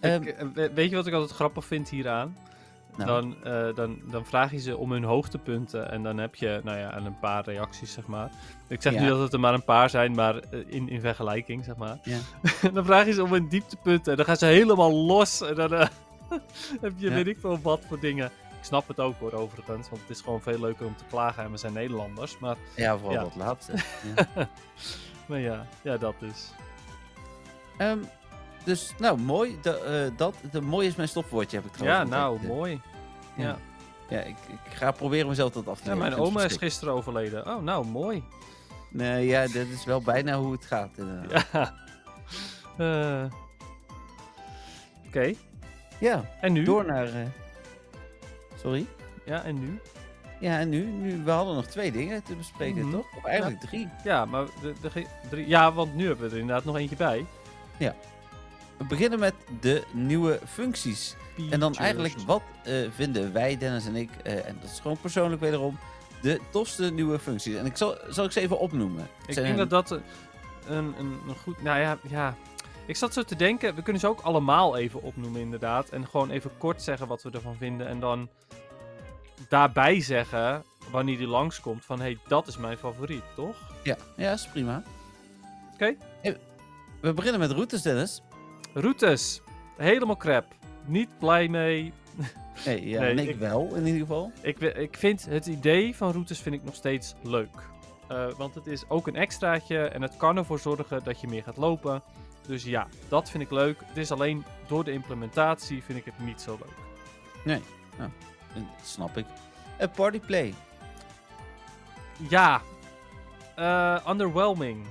[0.00, 2.36] Ehm, Ik, eh, we- weet je wat ik altijd grappig vind hieraan?
[2.96, 3.08] Nou.
[3.10, 6.78] Dan, eh, dan, dan vraag je ze om hun hoogtepunten en dan heb je nou
[6.78, 8.30] ja, een paar reacties, zeg maar.
[8.68, 9.00] Ik zeg Ja.
[9.00, 11.98] niet dat het er maar een paar zijn, maar eh, in, in vergelijking, zeg maar.
[12.02, 12.18] Ja.
[12.74, 15.40] dan vraag je ze om hun dieptepunten en dan gaan ze helemaal los.
[15.42, 15.88] En dan eh,
[16.80, 17.14] heb je Ja.
[17.14, 18.26] weet ik veel wat voor dingen.
[18.58, 21.44] Ik snap het ook hoor, overigens, want het is gewoon veel leuker om te klagen
[21.44, 22.38] en we zijn Nederlanders.
[22.38, 23.72] Maar, ja, vooral dat laatste.
[24.16, 24.48] ja.
[25.26, 26.52] maar ja, ja, dat dus.
[27.76, 27.98] Ehm,
[28.64, 29.58] dus, nou, mooi.
[29.62, 32.10] Da- eh, dat, de, mooi is mijn stopwoordje, heb ik Ja, trouwens.
[32.10, 32.52] nou, ontdekt.
[32.54, 32.80] mooi.
[33.36, 33.42] Ja.
[33.44, 33.56] Ja.
[34.08, 35.98] Ja, ik, ik ga proberen mezelf dat af te Ja, leren.
[35.98, 37.46] mijn vind het oma is gisteren overleden.
[37.46, 38.22] Oh, nou, mooi.
[38.90, 40.90] Nee, ja, dat is wel bijna hoe het gaat.
[40.96, 41.46] inderdaad.
[41.52, 41.74] Ja.
[42.78, 43.24] Eh.
[45.06, 45.32] Oké,
[45.98, 46.64] Ja, en nu?
[46.64, 47.06] door naar...
[47.06, 47.26] eh,
[48.62, 48.86] Sorry?
[49.24, 49.80] Ja, en nu?
[50.40, 51.22] Ja, en nu, nu?
[51.24, 52.90] We hadden nog twee dingen te bespreken, Mhm.
[52.90, 53.06] toch?
[53.16, 53.88] Of eigenlijk drie.
[54.04, 57.24] Ja, maar de, de, drie, ja, want nu hebben we er inderdaad nog eentje bij.
[57.76, 57.92] We
[58.88, 61.16] beginnen met de nieuwe functies.
[61.50, 64.98] En dan eigenlijk, wat eh, vinden wij, Dennis en ik, eh, en dat is gewoon
[65.00, 65.78] persoonlijk wederom,
[66.22, 67.54] de tofste nieuwe functies?
[67.54, 69.08] En ik zal, zal ik ze even opnoemen.
[69.26, 71.62] Ik zijn denk dat dat een, een, een goed...
[71.62, 72.36] Nou ja, ja,
[72.86, 75.88] ik zat zo te denken, we kunnen ze ook allemaal even opnoemen inderdaad.
[75.88, 77.88] En gewoon even kort zeggen wat we ervan vinden.
[77.88, 78.28] En dan
[79.48, 83.56] daarbij zeggen, wanneer die langskomt, van hé, hey, dat is mijn favoriet, toch?
[83.82, 84.82] Ja, ja, is prima.
[85.74, 85.96] Oké.
[87.00, 88.22] We beginnen met routes, Dennis.
[88.74, 89.40] Routes,
[89.76, 90.44] helemaal crap.
[90.84, 91.92] Niet blij mee.
[92.66, 94.32] Nee, ja, Nee, ik, ik- wel, in ieder geval.
[94.40, 97.56] Ik, ik vind het idee van routes vind ik nog steeds leuk.
[98.08, 101.42] Eh, want het is ook een extraatje en het kan ervoor zorgen dat je meer
[101.42, 102.02] gaat lopen.
[102.46, 103.80] Dus ja, dat vind ik leuk.
[103.86, 106.58] Het is alleen door de implementatie vind ik het niet zo
[107.44, 107.58] leuk.
[107.98, 108.04] Eh,
[108.82, 109.26] snap ik.
[109.80, 110.54] Uh, Partyplay.
[112.28, 112.60] Ja,
[113.56, 114.84] eh, underwhelming.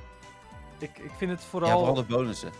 [0.79, 1.77] ik, ik vind het Ja, vooral...
[1.77, 2.51] vooral de bonussen.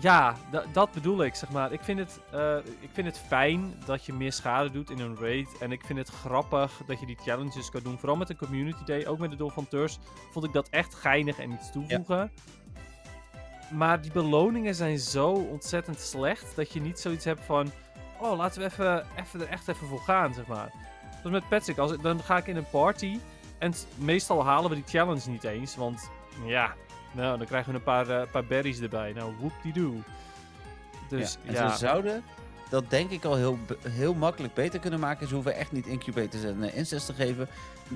[0.00, 1.72] Ja, da- dat bedoel ik, zeg maar.
[1.72, 5.16] Ik vind, het, eh, ik vind het fijn dat je meer schade doet in een
[5.20, 5.58] raid.
[5.58, 7.98] En ik vind het grappig dat je die challenges kan doen.
[7.98, 9.98] Vooral met de community day, ook met de Dolphanteurs,
[10.30, 12.32] vond ik dat echt geinig en iets toevoegen.
[13.70, 17.70] Maar die beloningen zijn zo ontzettend slecht dat je niet zoiets hebt van...
[18.20, 20.70] Oh, laten we even, even er echt even voor gaan, zeg maar.
[21.22, 23.18] Zoals met Patrick, als ik, dan ga ik in een party
[23.58, 26.10] en meestal halen we die challenge niet eens, want
[26.44, 26.74] ja,
[27.16, 29.12] nou, dan krijgen we een paar, eh, paar berries erbij.
[29.12, 29.94] Nou, whoop-die-doo.
[31.08, 31.52] Dus ja.
[31.52, 32.24] ja, En ze zouden
[32.70, 35.28] dat denk ik al heel, heel makkelijk beter kunnen maken.
[35.28, 37.48] Ze hoeven echt niet incubators en uh, incest te geven.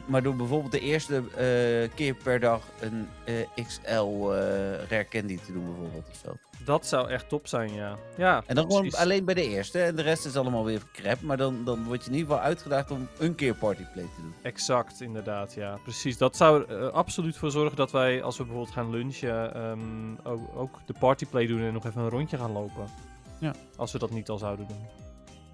[0.07, 5.39] Maar door bijvoorbeeld de eerste eh, keer per dag een eh, XL eh rare candy
[5.39, 6.37] te doen bijvoorbeeld of zo.
[6.65, 7.97] dat zou echt top zijn, ja.
[8.17, 9.83] Ja, En dan gewoon alleen bij de eerste.
[9.83, 11.21] En de rest is allemaal weer crap.
[11.21, 14.35] Maar dan, dan word je in ieder geval uitgedaagd om een keer partyplay te doen.
[14.43, 15.79] Exact, inderdaad, ja.
[15.83, 16.19] Precies.
[16.19, 20.29] Dat zou er eh, absoluut voor zorgen dat wij, als we bijvoorbeeld gaan lunchen, ehm,
[20.33, 23.10] ook, ook de partyplay doen en nog even een rondje gaan lopen.
[23.41, 23.53] Ja.
[23.77, 24.87] Als we dat niet al zouden doen.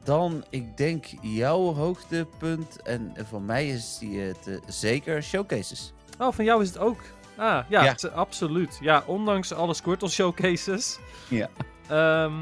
[0.05, 2.83] Dan, ik denk, jouw hoogtepunt.
[2.83, 5.93] En voor mij is die het eh, zeker showcases.
[6.19, 7.01] Oh, van jou is het ook.
[7.37, 7.85] Ah, ja, Ja.
[7.85, 8.79] het is- absoluut.
[8.81, 10.99] Ja, ondanks alle Squirtle showcases.
[11.29, 11.49] Ja.
[11.89, 12.33] Ehm,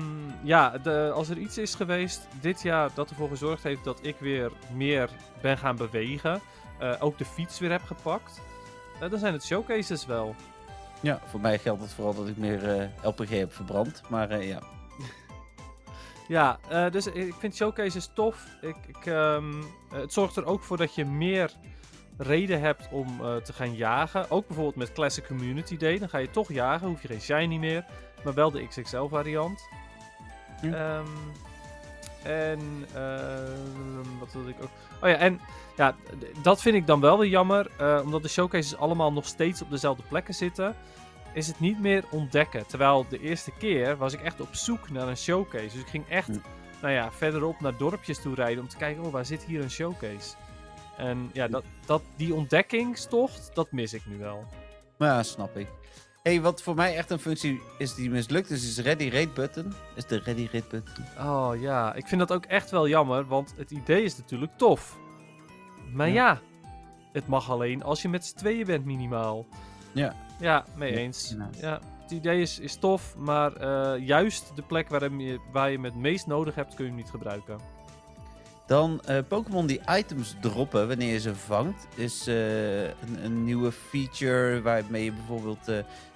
[0.43, 4.17] ja, de, als er iets is geweest dit jaar dat ervoor gezorgd heeft dat ik
[4.19, 5.11] weer meer
[5.43, 6.41] ben gaan bewegen.
[6.79, 8.41] eh, ook de fiets weer heb gepakt.
[9.01, 10.35] eh, dan zijn het showcases wel.
[11.01, 14.03] Ja, voor mij geldt het vooral dat ik meer eh, LPG heb verbrand.
[14.09, 14.59] Maar eh, ja.
[16.29, 18.47] Ja, eh, dus ik vind showcases tof.
[18.61, 21.53] Ik, ik, ehm, eh, het zorgt er ook voor dat je meer
[22.19, 24.31] reden hebt om eh, te gaan jagen.
[24.31, 25.99] Ook bijvoorbeeld met Classic Community Day.
[25.99, 27.85] Dan ga je toch jagen, hoef je geen shiny meer.
[28.25, 29.69] Maar wel de XXL variant.
[30.63, 30.73] Ja.
[30.73, 31.07] Ehm,
[32.23, 34.71] en ehm, wat wilde ik ook?
[35.03, 35.41] Oh ja, en
[35.77, 35.95] ja,
[36.43, 37.71] dat vind ik dan wel weer jammer.
[38.05, 40.77] omdat de showcases allemaal nog steeds op dezelfde plekken zitten.
[41.35, 42.67] Is het niet meer ontdekken.
[42.67, 45.65] Terwijl de eerste keer was ik echt op zoek naar een showcase.
[45.73, 46.29] Dus ik ging echt,
[46.83, 48.63] nou ja, verderop naar dorpjes toe rijden.
[48.63, 50.35] Om te kijken, oh, waar zit hier een showcase?
[50.97, 54.45] En ja, dat, dat, die ontdekkingstocht, dat mis ik nu wel.
[54.99, 55.67] Ja, snap ik.
[56.23, 59.73] hey, wat voor mij echt een functie is die mislukt is, is Ready Rate Button.
[59.95, 61.05] Is de Ready Rate Button.
[61.27, 64.97] Oh ja, ik vind dat ook echt wel jammer, want het idee is natuurlijk tof.
[65.93, 66.41] Maar ja, Ja.
[67.13, 69.47] het mag alleen als je met z'n tweeën bent minimaal.
[69.95, 70.15] Ja.
[70.41, 71.35] Ja, mee eens.
[71.61, 75.75] Ja, het idee is, is tof, maar eh, juist de plek waar, je, waar je
[75.75, 77.59] hem het meest nodig hebt, kun je hem niet gebruiken.
[78.67, 81.87] Dan eh, Pokémon die items droppen wanneer je ze vangt.
[81.95, 85.65] Is eh, een, een nieuwe feature waarmee je bijvoorbeeld,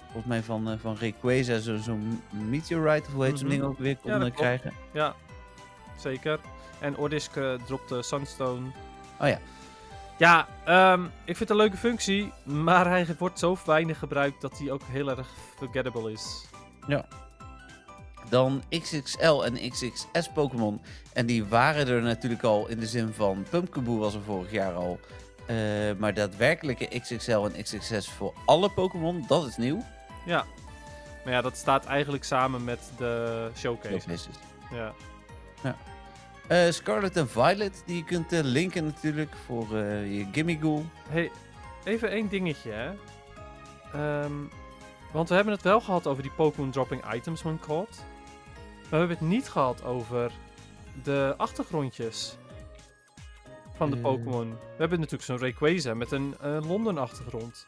[0.05, 3.57] volgens mij van, van Rayquaza, zo- zo'n Meteorite, of hoe heet zo'n Mhm.
[3.57, 4.73] ding ook weer, kon Ja, krijgen.
[4.93, 5.15] Ja,
[5.97, 6.39] zeker.
[6.79, 7.31] En Ordisk
[7.65, 8.67] dropte Sunstone.
[9.21, 9.39] Oh ja.
[10.19, 14.57] Ja, ehm, ik vind het een leuke functie, maar hij wordt zo weinig gebruikt dat
[14.57, 15.27] hij ook heel erg
[15.57, 16.45] forgettable is.
[18.29, 20.81] Dan XXL en XXS Pokémon.
[21.13, 24.73] En die waren er natuurlijk al in de zin van Pumpkaboo was er vorig jaar
[24.73, 24.99] al.
[25.45, 25.55] Eh,
[25.97, 29.85] maar daadwerkelijke XXL en XXS voor alle Pokémon, dat is nieuw.
[30.25, 30.45] Ja.
[31.23, 33.99] Maar ja, dat staat eigenlijk samen met de showcase.
[33.99, 34.35] Showcases.
[34.71, 34.93] Ja.
[36.49, 40.85] Eh, Scarlet en Violet, die je kunt eh, linken natuurlijk voor eh, je Gimmighoul.
[41.09, 41.31] Hey,
[41.83, 42.91] even één dingetje, hè.
[43.93, 44.33] Ehm,
[45.11, 47.89] want we hebben het wel gehad over die Pokémon dropping items van COD.
[47.89, 50.31] Maar we hebben het niet gehad over
[51.03, 52.37] de achtergrondjes
[53.75, 53.97] van de.
[53.97, 54.49] Pokémon.
[54.49, 56.35] We hebben natuurlijk zo'n Rayquaza met een
[56.67, 57.65] Londen achtergrond.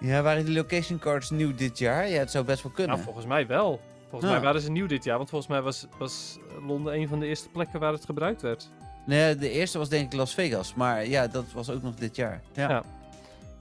[0.00, 2.08] Ja, waren die location cards nieuw dit jaar?
[2.08, 2.92] Ja, het zou best wel kunnen.
[2.92, 3.80] Nou, volgens mij wel.
[4.08, 7.20] Volgens mij waren ze nieuw dit jaar, want volgens mij was, was Londen een van
[7.20, 8.70] de eerste plekken waar het gebruikt werd.
[9.06, 12.16] Nee, de eerste was denk ik Las Vegas, maar ja, dat was ook nog dit
[12.16, 12.40] jaar.
[12.52, 12.82] Ja, Ja.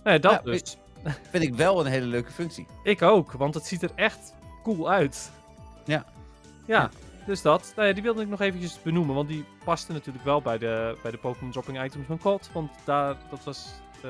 [0.04, 0.78] Nee, dat Ja, dus.
[1.30, 2.68] vind ik wel een hele leuke functie.
[2.84, 4.34] Ik ook, want het ziet er echt
[4.64, 5.32] cool uit.
[5.86, 6.06] Ja.
[6.66, 6.90] Ja, Ja.
[7.26, 7.74] dus dat.
[7.76, 11.12] Nou die wilde ik nog eventjes benoemen, want die paste natuurlijk wel bij de, bij
[11.12, 12.50] de Pokémon dropping items van COD.
[12.54, 14.02] Want daar, dat was eh,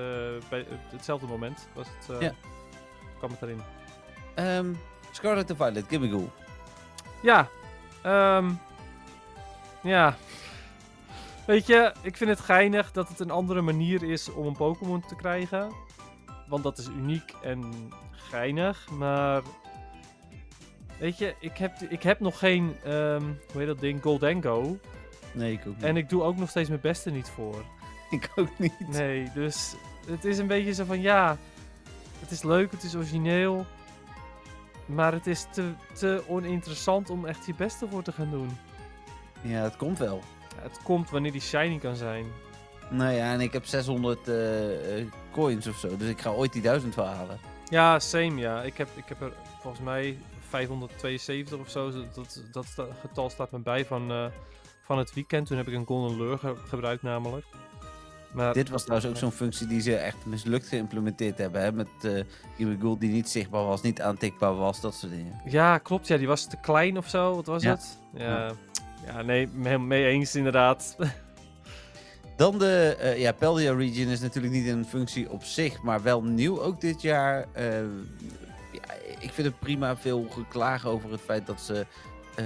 [0.49, 2.33] bij hetzelfde moment, was het, eh, Ja.
[3.17, 3.61] kwam het erin.
[4.35, 4.73] Ehm,
[5.11, 6.31] Scarlet en Violet, Gimmighoul.
[7.21, 7.49] Ja,
[8.01, 8.51] ehm,
[9.81, 10.15] ja.
[11.45, 15.01] Weet je, ik vind het geinig dat het een andere manier is om een Pokémon
[15.07, 15.71] te krijgen.
[16.47, 19.41] Want dat is uniek en geinig, maar...
[20.99, 24.77] Weet je, ik heb, ik heb nog geen, ehm, hoe heet dat ding, Goldengo.
[25.31, 25.83] Nee, ik ook niet.
[25.83, 27.65] En ik doe ook nog steeds mijn beste niet voor.
[28.09, 28.87] ik ook niet.
[28.87, 29.75] Nee, dus
[30.07, 31.37] het is een beetje zo van, ja,
[32.19, 33.65] het is leuk, het is origineel.
[34.87, 38.57] Maar het is te, te oninteressant om echt je beste voor te gaan doen.
[39.41, 40.21] Ja, het komt wel.
[40.55, 42.25] Het komt wanneer die shiny kan zijn.
[42.89, 46.53] Nou ja, en ik heb 600 eh, eh, coins of zo, dus ik ga ooit
[46.53, 47.39] die 1000 wel halen.
[47.69, 48.61] Ja, same ja.
[48.61, 50.17] Ik heb, ik heb er volgens mij
[50.49, 51.91] 572 of zo.
[52.15, 54.25] Dat, dat, getal staat me bij van, eh,
[54.81, 55.47] van het weekend.
[55.47, 57.45] Toen heb ik een Golden Lure ge- gebruikt namelijk.
[58.33, 61.61] Maar Dit was trouwens ook zo'n functie die ze echt mislukt geïmplementeerd hebben.
[61.61, 61.71] Hè?
[61.71, 62.23] Met eh
[62.57, 65.41] Kiwi Gould die niet zichtbaar was, niet aantikbaar was, dat soort dingen.
[65.45, 66.07] ja, klopt.
[66.07, 67.35] Ja, die was te klein of zo.
[67.35, 67.69] Wat was Ja.
[67.71, 67.97] het?
[68.13, 68.51] Ja,
[69.05, 70.95] ja nee, mee, mee eens inderdaad.
[72.35, 76.23] Dan de eh, ja, Peldia Region is natuurlijk niet een functie op zich, maar wel
[76.23, 77.45] nieuw ook dit jaar.
[77.51, 77.65] Eh,
[78.71, 81.85] ja, ik vind het prima veel geklagen over het feit dat ze
[82.35, 82.45] eh,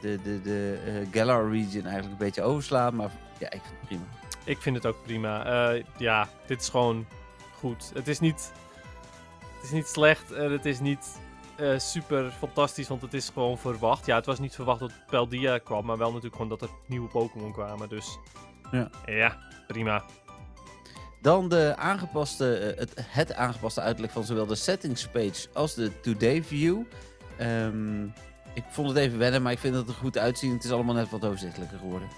[0.00, 2.94] de, de, de eh, Galar Region eigenlijk een beetje overslaan.
[2.94, 4.02] Maar ja, ik vind het prima.
[4.46, 5.44] Ik vind het ook prima.
[5.74, 7.06] Eh, ja, dit is gewoon
[7.58, 7.90] goed.
[7.94, 8.52] Het is niet,
[9.54, 11.18] het is niet slecht en het is niet
[11.56, 14.06] eh, super fantastisch, want het is gewoon verwacht.
[14.06, 17.08] Ja, het was niet verwacht dat Peldia kwam, maar wel natuurlijk gewoon dat er nieuwe
[17.08, 17.88] Pokémon kwamen.
[17.88, 18.18] Dus
[18.70, 18.90] Ja.
[19.06, 20.04] ja prima.
[21.20, 26.00] Dan de aangepaste, eh, het, het aangepaste uiterlijk van zowel de settings page als de
[26.00, 26.82] Today View.
[27.38, 28.04] Ehm,
[28.54, 30.52] ik vond het even wennen, maar ik vind het er goed uitzien.
[30.52, 32.08] Het is allemaal net wat overzichtelijker geworden.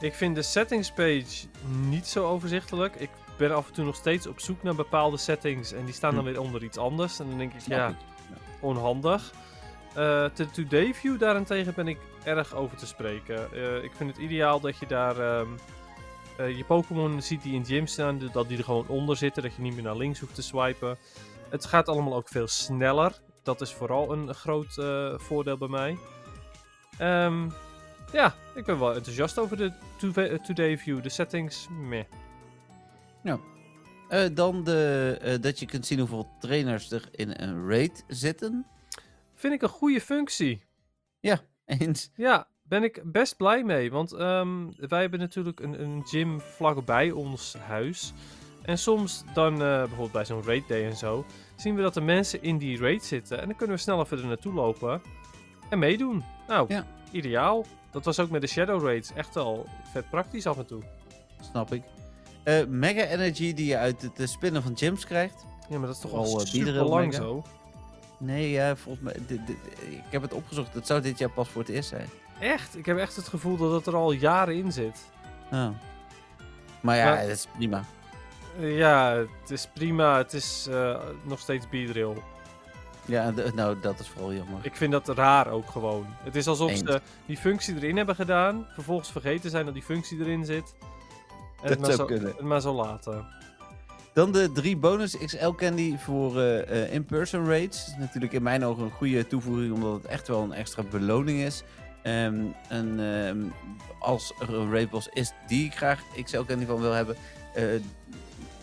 [0.00, 1.46] Ik vind de settings page
[1.88, 2.94] niet zo overzichtelijk.
[2.94, 6.14] Ik ben af en toe nog steeds op zoek naar bepaalde settings en die staan
[6.14, 6.30] dan Hm.
[6.30, 7.18] weer onder iets anders.
[7.18, 7.96] En dan denk ik, ja,
[8.60, 9.32] onhandig.
[9.88, 13.52] Eh, de Today View daarentegen ben ik erg over te spreken.
[13.52, 15.46] Eh, ik vind het ideaal dat je daar ehm,
[16.36, 19.54] eh, je Pokémon ziet die in gym staan, dat die er gewoon onder zitten, dat
[19.54, 20.98] je niet meer naar links hoeft te swipen.
[21.48, 23.12] Het gaat allemaal ook veel sneller.
[23.42, 24.74] Dat is vooral een groot
[25.16, 25.98] voordeel bij mij.
[26.98, 27.48] Ehm,
[28.12, 31.02] ja, ik ben wel enthousiast over de Today- eh, View.
[31.02, 32.04] De settings, meh.
[34.08, 38.66] Eh, dan de, eh, dat je kunt zien hoeveel trainers er in een raid zitten.
[39.34, 40.64] Vind ik een goede functie.
[41.66, 42.10] Eens.
[42.14, 43.90] Ja, ben ik best blij mee.
[43.90, 48.12] Want ehm, wij hebben natuurlijk een, een gym vlakbij ons huis.
[48.62, 51.24] En soms dan, bijvoorbeeld bij zo'n raid day en zo,
[51.56, 53.40] zien we dat er mensen in die raid zitten.
[53.40, 55.02] En dan kunnen we snel even er naartoe lopen
[55.70, 56.24] en meedoen.
[56.46, 56.86] Nou, Ja.
[57.10, 57.64] ideaal.
[57.90, 60.82] Dat was ook met de shadow raids echt al vet praktisch af en toe.
[61.40, 61.82] Snap ik.
[62.42, 65.44] Eh, Mega Energy die je uit het spinnen van gyms krijgt.
[65.68, 67.42] Ja, maar dat is toch al eh, super lang zo.
[68.18, 69.36] Nee, ja, volgens mij.
[69.88, 70.74] ik heb het opgezocht.
[70.74, 72.08] Het zou dit jaar pas voor het eerst zijn.
[72.40, 72.76] Echt?
[72.76, 74.98] Ik heb echt het gevoel dat het er al jaren in zit.
[75.52, 75.68] Oh.
[76.80, 77.84] Maar ja, Maar- dat is prima.
[78.58, 80.16] Ja, het is prima.
[80.16, 82.16] Het is eh, nog steeds Beedrill.
[83.08, 84.58] Ja, nou, dat is vooral jammer.
[84.62, 86.06] Ik vind dat raar ook gewoon.
[86.22, 90.18] Het is alsof ze die functie erin hebben gedaan, vervolgens vergeten zijn dat die functie
[90.20, 90.74] erin zit.
[91.62, 92.32] En Dat het maar, zou zo, kunnen.
[92.36, 93.26] het maar zo laten.
[94.12, 97.94] Dan de drie bonus XL candy voor eh, eh, in-person raids.
[97.98, 101.62] Natuurlijk in mijn ogen een goede toevoeging, omdat het echt wel een extra beloning is.
[102.02, 103.38] Ehm, en ehm,
[103.98, 107.16] als er een raid boss is die ik graag XL candy van wil hebben,
[107.54, 107.64] eh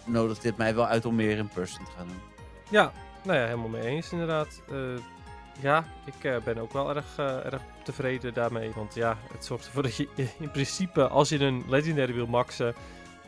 [0.05, 2.19] nodigt dit mij wel uit om meer in-person te gaan doen.
[2.69, 2.91] Ja,
[3.25, 4.61] nou ja, helemaal mee eens inderdaad.
[4.69, 4.77] Eh,
[5.61, 8.71] ja, ik eh, ben ook wel erg, eh, erg tevreden daarmee.
[8.75, 10.07] Want ja, het zorgt ervoor dat je
[10.39, 12.75] in principe, als je een legendary wil maxen,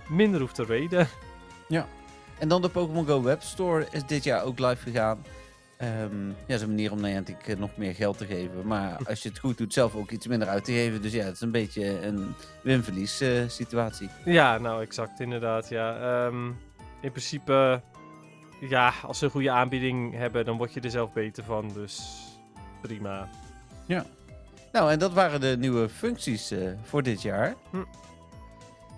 [0.09, 1.07] minder hoeft te raiden.
[2.39, 5.23] En dan de Pokémon Go webstore is dit jaar ook live gegaan.
[5.77, 8.67] Ehm, ja, dat is een manier om Niantic eh, nog meer geld te geven.
[8.67, 11.01] Maar als je het goed doet, zelf ook iets minder uit te geven.
[11.01, 14.09] Dus ja, het is een beetje een win-verlies situatie.
[14.25, 15.69] Ja, nou exact, inderdaad.
[15.69, 15.97] Ja.
[15.99, 16.47] Ehm,
[17.01, 17.81] in principe,
[18.59, 21.71] ja, als ze een goede aanbieding hebben, dan word je er zelf beter van.
[21.73, 22.23] Dus
[22.81, 23.29] prima.
[24.77, 27.55] Nou, en dat waren de nieuwe functies eh, voor dit jaar.
[27.69, 27.77] Hm.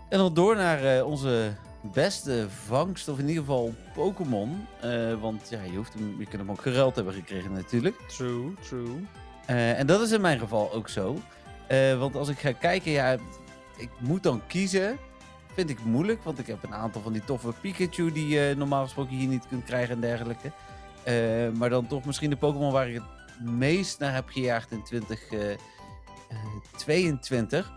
[0.09, 4.67] En dan door naar eh, onze beste vangst, of in ieder geval Pokémon.
[4.81, 7.95] Eh, want ja, je, hoeft hem, je kunt hem ook geruild hebben gekregen natuurlijk.
[8.07, 9.05] True, true.
[9.45, 11.17] En dat is in mijn geval ook zo.
[11.99, 13.17] Want als ik ga kijken, ja,
[13.77, 14.97] ik moet dan kiezen.
[15.53, 18.83] Vind ik moeilijk, want ik heb een aantal van die toffe Pikachu die je normaal
[18.83, 20.51] gesproken hier niet kunt krijgen en dergelijke.
[21.03, 23.03] Eh, maar dan toch misschien de Pokémon waar ik het
[23.49, 27.71] meest naar heb gejaagd in 2022.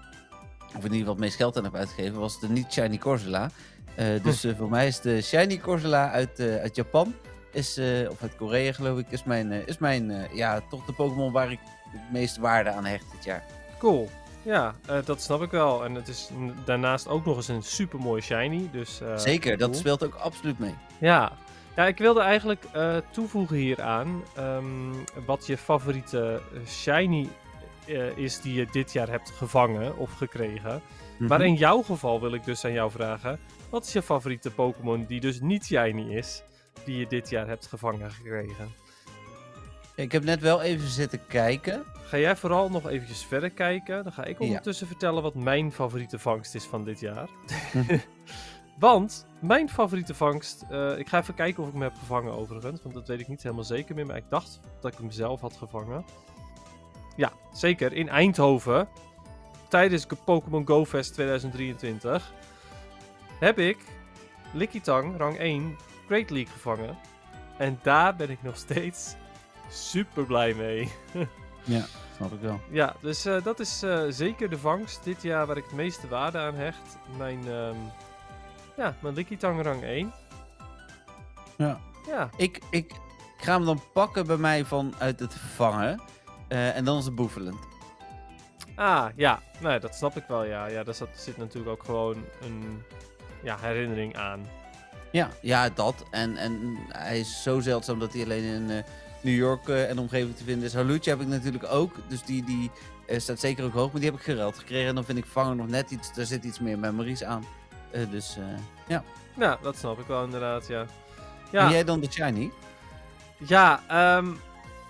[0.66, 3.50] of in ieder geval het meest geld aan heb uitgegeven, was de niet Shiny Corsola.
[3.94, 7.14] Eh, dus eh, voor mij is de Shiny Corsola uit, eh, uit Japan,
[7.52, 10.84] is, eh, of uit Korea geloof ik, is mijn, eh, is mijn eh, ja, toch
[10.84, 11.58] de Pokémon waar ik
[11.88, 13.44] het meest waarde aan hecht dit jaar.
[13.78, 14.10] Cool.
[14.42, 15.84] Ja, eh, dat snap ik wel.
[15.84, 16.28] En het is
[16.64, 18.68] daarnaast ook nog eens een super mooi shiny.
[18.72, 20.74] Dus, eh, Zeker, dat speelt ook absoluut mee.
[21.00, 21.32] Ja.
[21.76, 24.64] ja, ik wilde eigenlijk eh, toevoegen hieraan ehm
[25.26, 27.28] wat je favoriete shiny
[28.14, 30.82] is die je dit jaar hebt gevangen of gekregen.
[31.18, 31.48] Maar Mhm.
[31.48, 33.38] in jouw geval wil ik dus aan jou vragen,
[33.70, 36.42] wat is je favoriete Pokémon die dus niet shiny is,
[36.84, 38.72] die je dit jaar hebt gevangen gekregen?
[39.94, 41.84] Ik heb net wel even zitten kijken.
[42.04, 44.44] Ga jij vooral nog eventjes verder kijken, dan ga ik Ja.
[44.46, 47.28] ondertussen vertellen wat mijn favoriete vangst is van dit jaar.
[48.78, 50.64] Want mijn favoriete vangst.
[50.70, 52.82] eh, ik ga even kijken of ik hem heb gevangen overigens.
[52.82, 54.06] Want dat weet ik niet helemaal zeker meer.
[54.06, 56.04] Maar ik dacht dat ik hem zelf had gevangen.
[57.16, 57.92] Ja, zeker.
[57.92, 58.88] In Eindhoven.
[59.68, 62.32] Tijdens de Pokémon Go Fest 2023.
[63.38, 63.78] Heb ik
[64.52, 65.76] Lickitung, rang 1,
[66.06, 66.98] Great League gevangen.
[67.58, 69.14] En daar ben ik nog steeds
[69.72, 70.92] super blij mee.
[71.64, 71.84] Ja,
[72.16, 72.60] snap ik wel.
[72.70, 76.08] Ja, dus eh, dat is eh, zeker de vangst dit jaar waar ik het meeste
[76.08, 76.96] waarde aan hecht.
[77.18, 77.76] Mijn, ehm
[78.76, 80.12] ja, mijn Lickitung rang 1.
[81.56, 81.80] Ja.
[82.06, 82.92] Ja, Ik, ik
[83.36, 86.00] ga hem dan pakken bij mij vanuit het vangen.
[86.48, 87.58] eh, en dan is het boevelend.
[88.74, 89.40] ah, ja.
[89.60, 90.66] Nee, dat snap ik wel, ja.
[90.66, 92.82] Ja, daar zat, zit natuurlijk ook gewoon een
[93.42, 94.46] ja, herinnering aan.
[95.12, 96.04] Ja, ja dat.
[96.10, 98.82] En, en hij is zo zeldzaam dat hij alleen in eh,
[99.22, 100.74] New York eh, en omgeving te vinden is.
[100.74, 101.94] Halucha heb ik natuurlijk ook.
[102.08, 102.70] Dus die, die
[103.06, 103.92] eh, staat zeker ook hoog.
[103.92, 104.88] Maar die heb ik geruild gekregen.
[104.88, 106.14] En dan vind ik vangen nog net iets...
[106.14, 107.44] Daar zit iets meer memories aan.
[107.90, 108.38] Eh, dus
[108.88, 109.04] ja.
[109.36, 110.80] Ja, dat snap ik wel inderdaad, ja.
[110.80, 110.88] En
[111.50, 112.50] Ja, jij dan de shiny?
[113.36, 114.26] Ja, ehm,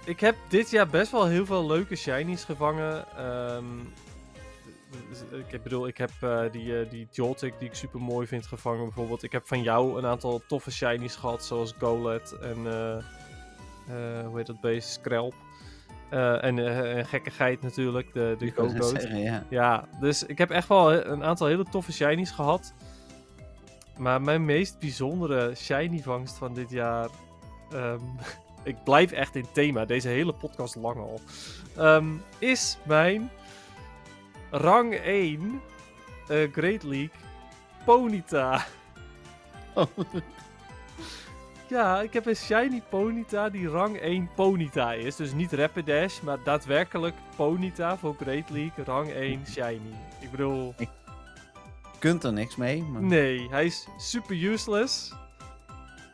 [0.04, 3.04] ik heb dit jaar best wel heel veel leuke shinies gevangen.
[3.16, 3.80] Ehm,
[5.48, 6.10] ik bedoel, ik heb
[6.52, 9.22] die, die Joltik die ik super mooi vind gevangen bijvoorbeeld.
[9.22, 12.66] Ik heb van jou een aantal toffe shinies gehad, zoals Golet en
[14.26, 14.88] hoe heet dat beest?
[14.88, 15.34] Skrelp.
[16.10, 19.02] Eh, en eh, en gekkigheid natuurlijk, de, de Go-Goat.
[19.10, 19.44] Ja.
[19.48, 22.74] Ja, dus ik heb echt wel een aantal hele toffe shinies gehad.
[23.98, 27.08] Maar mijn meest bijzondere shiny vangst van dit jaar.
[27.72, 28.00] ehm,
[28.64, 31.20] ik blijf echt in thema, deze hele podcast lang al.
[31.76, 32.06] ehm,
[32.38, 33.30] is mijn
[34.50, 35.60] rang 1
[36.28, 37.10] eh, Great League
[37.84, 38.64] Ponyta.
[39.74, 39.86] Oh,
[41.72, 45.16] Ja, ik heb een shiny Ponyta die rang 1 Ponyta is.
[45.16, 49.94] Dus niet Rapidash, maar daadwerkelijk Ponyta voor Great League rang 1 shiny.
[50.20, 50.74] Ik bedoel,
[51.98, 52.82] kunt er niks mee.
[52.82, 53.02] Maar...
[53.02, 55.12] nee, hij is super useless.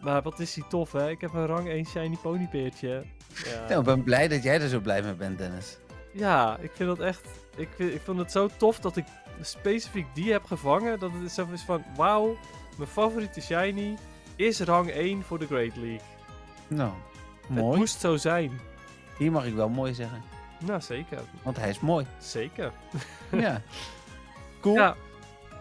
[0.01, 1.11] Maar wat is hij tof, hè?
[1.11, 3.05] Ik heb een rang 1 shiny ponypeertje.
[3.45, 3.65] Ja.
[3.69, 5.79] Nou, ik ben blij dat jij er zo blij mee bent, Dennis.
[6.13, 7.29] ja, ik vind dat echt...
[7.57, 9.05] Ik, vind, ik vond het zo tof dat ik
[9.41, 10.99] specifiek die heb gevangen.
[10.99, 12.37] Dat het zo is van, wauw,
[12.77, 13.97] mijn favoriete shiny
[14.39, 16.01] is rang 1 voor de Great League.
[16.68, 16.93] Nou,
[17.41, 17.78] Het mooi.
[17.78, 18.61] moest zo zijn.
[19.18, 20.22] Hier mag ik wel mooi zeggen.
[20.64, 21.18] Nou, zeker.
[21.43, 22.07] Want hij is mooi.
[22.18, 22.72] Zeker.
[23.32, 23.62] ja.
[24.61, 24.74] Cool.
[24.74, 24.97] Ja,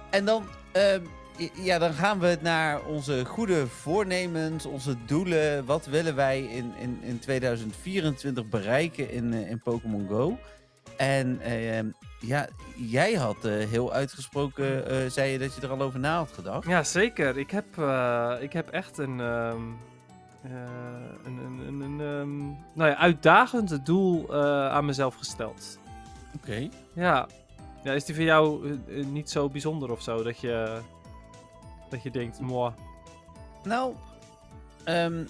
[0.09, 1.01] En dan, ehm,
[1.53, 5.65] ja, dan gaan we naar onze goede voornemens, onze doelen.
[5.65, 10.37] Wat willen wij in, in, in 2024 bereiken in, eh, in Pokémon Go?
[10.97, 11.85] En ehm,
[12.19, 16.17] ja, jij had eh, heel uitgesproken, eh, zei je dat je er al over na
[16.17, 16.67] had gedacht.
[16.67, 17.37] ja zeker.
[17.37, 19.53] Ik heb, eh, ik heb echt een, eh,
[20.43, 22.37] een, een, een, een ehm,
[22.73, 24.35] nou ja, uitdagend doel
[24.71, 25.79] aan mezelf gesteld.
[26.35, 26.69] Oké.
[26.93, 27.27] Ja.
[27.83, 30.23] ja, is die voor jou niet zo bijzonder of zo?
[30.23, 30.79] Dat je,
[31.89, 32.71] dat je denkt, moi.
[33.63, 33.93] Nou,
[34.83, 35.25] ehm,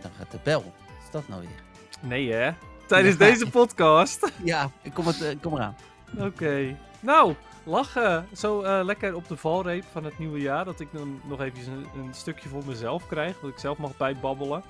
[0.00, 0.62] dan gaat de bel.
[0.62, 1.62] Wat is dat nou weer?
[2.00, 2.52] Nee hè?
[2.86, 3.24] Tijdens Ja.
[3.24, 4.32] deze podcast?
[4.44, 5.76] Ja, ik kom, het, eh, kom eraan.
[6.18, 6.76] Oké.
[7.00, 7.34] Nou,
[7.64, 8.28] lachen.
[8.36, 10.64] Zo eh, lekker op de valreep van het nieuwe jaar.
[10.64, 13.40] Dat ik dan nog even een, een stukje voor mezelf krijg.
[13.40, 14.62] Dat ik zelf mag bijbabbelen.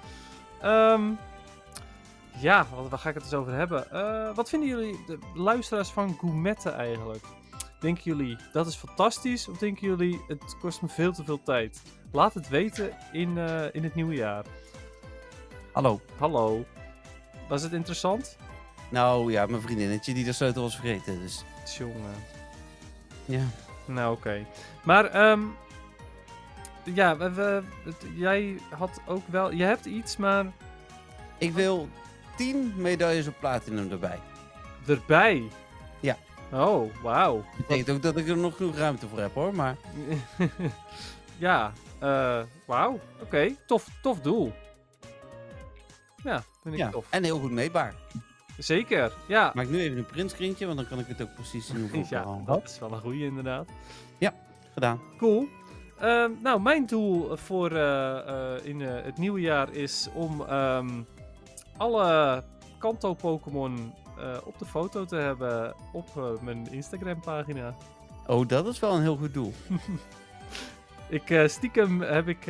[0.61, 1.03] Ehm,
[2.39, 3.91] ja, wat, waar ga ik het eens over hebben?
[3.91, 7.25] Eh, wat vinden jullie, de luisteraars van Gourmetten eigenlijk?
[7.81, 9.49] Denken jullie dat is fantastisch?
[9.49, 11.83] Of denken jullie het kost me veel te veel tijd?
[12.13, 13.39] Laat het weten in,
[13.73, 14.45] in het nieuwe jaar.
[15.73, 16.01] Hallo.
[16.19, 16.65] Hallo.
[17.49, 18.37] Was het interessant?
[18.89, 21.45] Nou ja, mijn vriendinnetje die de sleutel was vergeten, dus
[21.79, 22.15] Jongen.
[23.25, 23.43] ja.
[23.87, 24.47] Nou, oké.
[24.85, 25.41] Maar, ehm
[26.85, 27.63] ja, we, we-
[28.15, 29.51] jij had ook wel...
[29.53, 30.47] Je hebt iets, maar
[31.39, 31.89] Ik wil
[32.37, 34.19] 10 medailles op platinum erbij.
[34.87, 35.43] erbij.
[36.01, 36.17] Ja.
[36.53, 37.45] Oh, wauw.
[37.57, 39.77] Betekent ook dat ik er nog genoeg ruimte voor heb hoor, maar...
[41.39, 43.01] ja, eh wauw.
[43.23, 44.53] Oké, tof, tof doel.
[46.27, 47.07] Ja, vind ik Ja, tof.
[47.11, 47.95] en heel goed meetbaar.
[48.59, 49.51] Zeker, ja.
[49.55, 52.23] Maak nu even een printscreentje, want dan kan ik het ook precies zien hoeveel Ja,
[52.23, 53.69] al dat is wel een goeie inderdaad.
[54.75, 55.01] gedaan.
[55.19, 55.49] Cool.
[55.99, 60.89] Ehm, nou, mijn doel voor eh, eh, in eh, het nieuwe jaar is om ehm,
[61.77, 62.43] alle
[62.79, 63.95] Kanto-Pokémon
[64.45, 67.75] op de foto te hebben op mijn Instagram-pagina.
[68.27, 69.53] Oh, dat is wel een heel goed doel.
[71.09, 72.45] Ik, stiekem heb ik,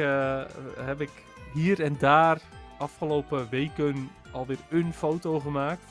[0.78, 1.10] heb ik
[1.52, 2.40] hier en daar
[2.78, 5.84] afgelopen weken alweer een foto gemaakt.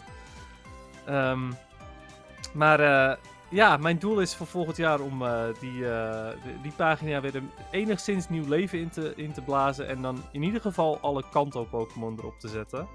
[1.06, 1.52] Ehm,
[2.54, 3.18] maar eh,
[3.50, 7.36] ja, mijn doel is voor volgend jaar om eh, die, eh, die, die pagina weer
[7.36, 9.88] een enigszins nieuw leven in te, in te blazen.
[9.88, 12.88] En dan in ieder geval alle Kanto-Pokémon erop te zetten.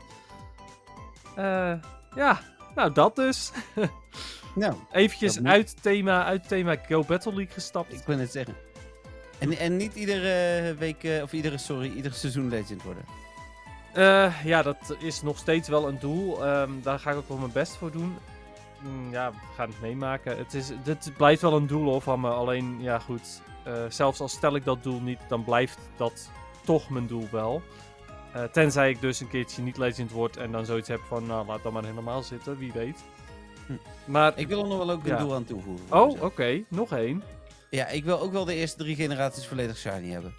[2.14, 2.41] Ja,
[2.74, 3.53] nou dat dus.
[4.55, 7.93] Nou, Eventjes Dat uit thema, uit thema Go Battle League gestapt.
[7.93, 8.55] ik wil het zeggen.
[9.38, 13.05] En, en niet iedere week, of iedere, sorry, iedere seizoen legend worden.
[13.93, 16.45] Eh, ja, dat is nog steeds wel een doel.
[16.47, 18.16] Ehm, daar ga ik ook wel mijn best voor doen.
[18.80, 20.36] Mm, ja, we gaan het meemaken.
[20.38, 22.28] Het, is, dit blijft wel een doel hoor, van me.
[22.30, 23.43] Alleen, ja goed.
[23.64, 26.30] eh, zelfs al stel ik dat doel niet, dan blijft dat
[26.64, 27.62] toch mijn doel wel.
[28.32, 31.47] Eh, tenzij ik dus een keertje niet legend word en dan zoiets heb van, nou
[31.47, 32.99] laat dan maar helemaal zitten, wie weet.
[33.66, 33.72] Hm.
[34.05, 35.18] Maar, Ik wil er nog wel ook een Ja.
[35.18, 35.84] doel aan toevoegen.
[35.91, 37.22] oh, oké, nog één.
[37.70, 40.34] Ja, ik wil ook wel de eerste drie generaties volledig shiny hebben.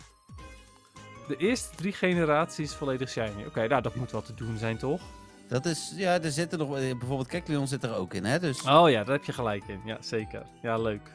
[1.32, 3.46] De eerste drie generaties volledig shiny.
[3.48, 5.02] Oké, nou dat moet wel te doen zijn, toch?
[5.48, 8.40] Dat is, ja, er zitten nog, eh, bijvoorbeeld Kekleon zit er ook in, hè?
[8.40, 9.80] Dus, Oh ja, daar heb je gelijk in.
[9.86, 10.44] Ja, zeker.
[10.62, 11.12] Ja, leuk.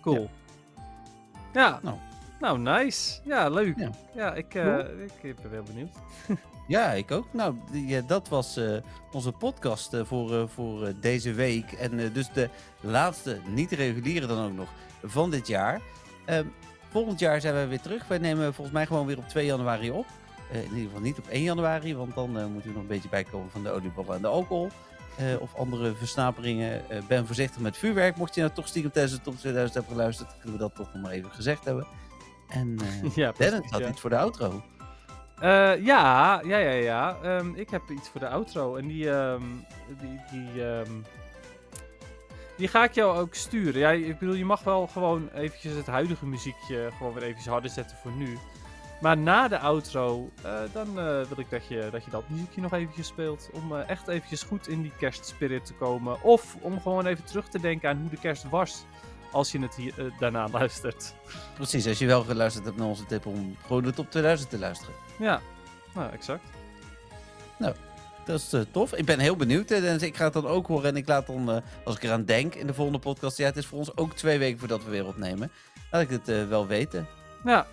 [0.00, 0.30] Cool.
[1.52, 1.78] Ja.
[1.82, 1.96] Nou.
[2.40, 3.20] Nou, nice.
[3.24, 3.78] Ja, leuk.
[3.78, 3.90] Ja.
[4.14, 4.76] Ja, ik, eh,
[5.22, 5.90] ik ben wel benieuwd.
[6.68, 7.26] ja, ik ook.
[7.32, 8.76] Nou, ja, dat was eh,
[9.12, 11.72] onze podcast eh, voor, eh, voor eh, deze week.
[11.72, 12.48] En eh, dus de
[12.80, 14.68] laatste, niet reguliere dan ook nog,
[15.04, 15.80] van dit jaar.
[16.24, 16.46] Ehm,
[16.90, 18.08] volgend jaar zijn wij weer terug.
[18.08, 20.06] Wij nemen volgens mij gewoon weer op 2 januari op.
[20.52, 22.88] Eh, in ieder geval niet op 1 januari, want dan eh, moeten we nog een
[22.88, 24.68] beetje bijkomen van de oliebollen en de alcohol.
[25.16, 26.82] eh, of andere versnaperingen.
[27.08, 28.16] Ben voorzichtig met vuurwerk.
[28.16, 30.92] Mocht je nou toch stiekem tijdens de top 2000 hebben geluisterd, kunnen we dat toch
[30.92, 31.86] nog maar even gezegd hebben.
[32.48, 32.78] En
[33.14, 33.88] ja, Dennis had ja.
[33.88, 34.62] iets voor de outro.
[35.40, 37.16] Ja, ja, ja, ja.
[37.22, 38.76] Ehm, ik heb iets voor de outro.
[38.76, 39.42] En die, ehm,
[40.00, 40.90] die, die, ehm,
[42.58, 43.80] die ga ik jou ook sturen.
[43.80, 47.70] Ja, ik bedoel, je mag wel gewoon eventjes het huidige muziekje gewoon weer eventjes harder
[47.70, 48.38] zetten voor nu.
[49.00, 52.60] Maar na de outro, eh, dan eh, wil ik dat je, dat je dat muziekje
[52.60, 53.50] nog eventjes speelt.
[53.52, 56.22] Om eh, echt eventjes goed in die kerstspirit te komen.
[56.22, 58.84] Of om gewoon even terug te denken aan hoe de kerst was.
[59.32, 61.14] Als je het hier, daarna luistert.
[61.54, 64.58] Precies, als je wel geluisterd hebt naar onze tip om gewoon de top 2000 te
[64.58, 64.94] luisteren.
[65.18, 65.40] Ja,
[65.94, 66.44] nou, exact.
[68.28, 68.94] Dat is eh, tof.
[68.94, 69.70] Ik ben heel benieuwd.
[69.70, 72.24] eh, ik ga het dan ook horen en ik laat dan, eh, als ik eraan
[72.24, 73.36] denk in de volgende podcast.
[73.38, 75.50] Ja, het is voor ons ook twee weken voordat we weer opnemen.
[75.90, 77.06] Laat ik het wel weten.
[77.44, 77.66] Ja.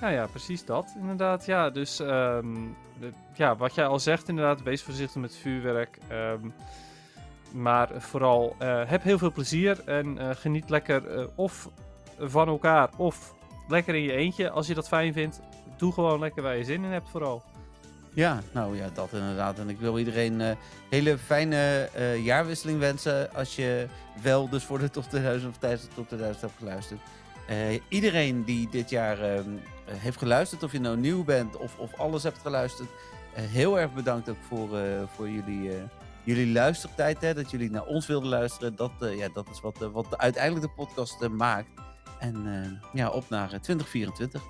[0.00, 0.94] Nou ja, precies dat.
[1.00, 1.70] Inderdaad, ja.
[1.70, 2.54] Dus ehm,
[3.00, 5.98] de- ja, wat jij al zegt, inderdaad, wees voorzichtig met vuurwerk.
[6.08, 6.48] ehm,
[7.52, 11.68] maar vooral heb heel veel plezier en geniet lekker of
[12.18, 13.34] van elkaar of
[13.68, 14.50] lekker in je eentje.
[14.50, 15.40] Als je dat fijn vindt,
[15.76, 17.42] doe gewoon lekker waar je zin in hebt vooral.
[18.18, 19.58] Ja, nou ja, dat inderdaad.
[19.58, 20.56] En ik wil iedereen een
[20.90, 23.34] hele fijne eh, jaarwisseling wensen.
[23.34, 23.86] Als je
[24.22, 27.00] wel dus voor de top 2000 of tijdens de top 2000 hebt geluisterd.
[27.48, 29.38] Eh, iedereen die dit jaar ehm,
[29.84, 32.88] eh, heeft geluisterd, of je nou nieuw bent of, of alles hebt geluisterd.
[33.34, 35.82] eh, heel erg bedankt ook voor, eh, voor jullie, eh,
[36.24, 37.20] jullie luistertijd.
[37.20, 38.76] Hè, dat jullie naar ons wilden luisteren.
[38.76, 41.68] Dat, eh, ja, dat is wat, eh, wat uiteindelijk de podcast eh, maakt.
[42.18, 44.42] En eh, ja, op naar eh, 2024.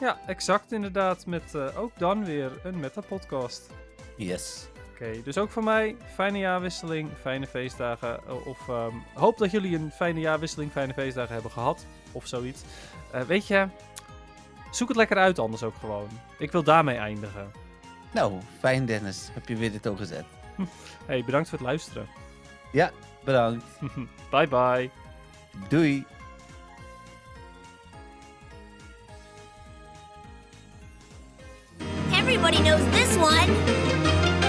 [0.00, 1.26] Ja, exact inderdaad.
[1.26, 3.70] Met eh, ook dan weer een meta-podcast.
[4.16, 4.68] Yes.
[4.92, 8.46] Oké, dus ook van mij, fijne jaarwisseling, fijne feestdagen.
[8.46, 11.86] Of ehm, hoop dat jullie een fijne jaarwisseling, fijne feestdagen hebben gehad.
[12.12, 12.62] Of zoiets.
[13.10, 13.66] Eh, weet je,
[14.70, 16.08] zoek het lekker uit anders ook gewoon.
[16.38, 17.52] Ik wil daarmee eindigen.
[18.10, 19.28] Nou, fijn Dennis.
[19.32, 20.24] Heb je weer dit ook gezet.
[21.06, 22.06] Hey, bedankt voor het luisteren.
[23.24, 23.64] Bedankt.
[24.30, 24.90] bye bye.
[25.68, 26.06] Doei.
[32.38, 33.50] Everybody knows this one.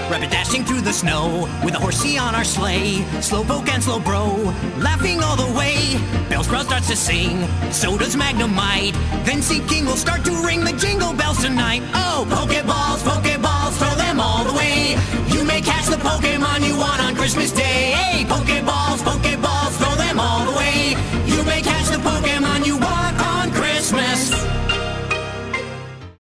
[0.08, 2.98] Rabbit dashing through the snow with a horsey on our sleigh.
[3.18, 4.46] Slowpoke and Slowbro
[4.80, 5.98] laughing all the way.
[6.28, 8.94] Bell's starts to sing, so does Magnemite.
[9.24, 11.82] Then Sea King will start to ring the jingle bells tonight.
[11.92, 14.96] Oh, Pokeballs, Pokeballs, throw them all the way.
[15.34, 17.90] You may catch the Pokemon you want on Christmas Day.
[17.90, 18.79] Hey, Pokeballs.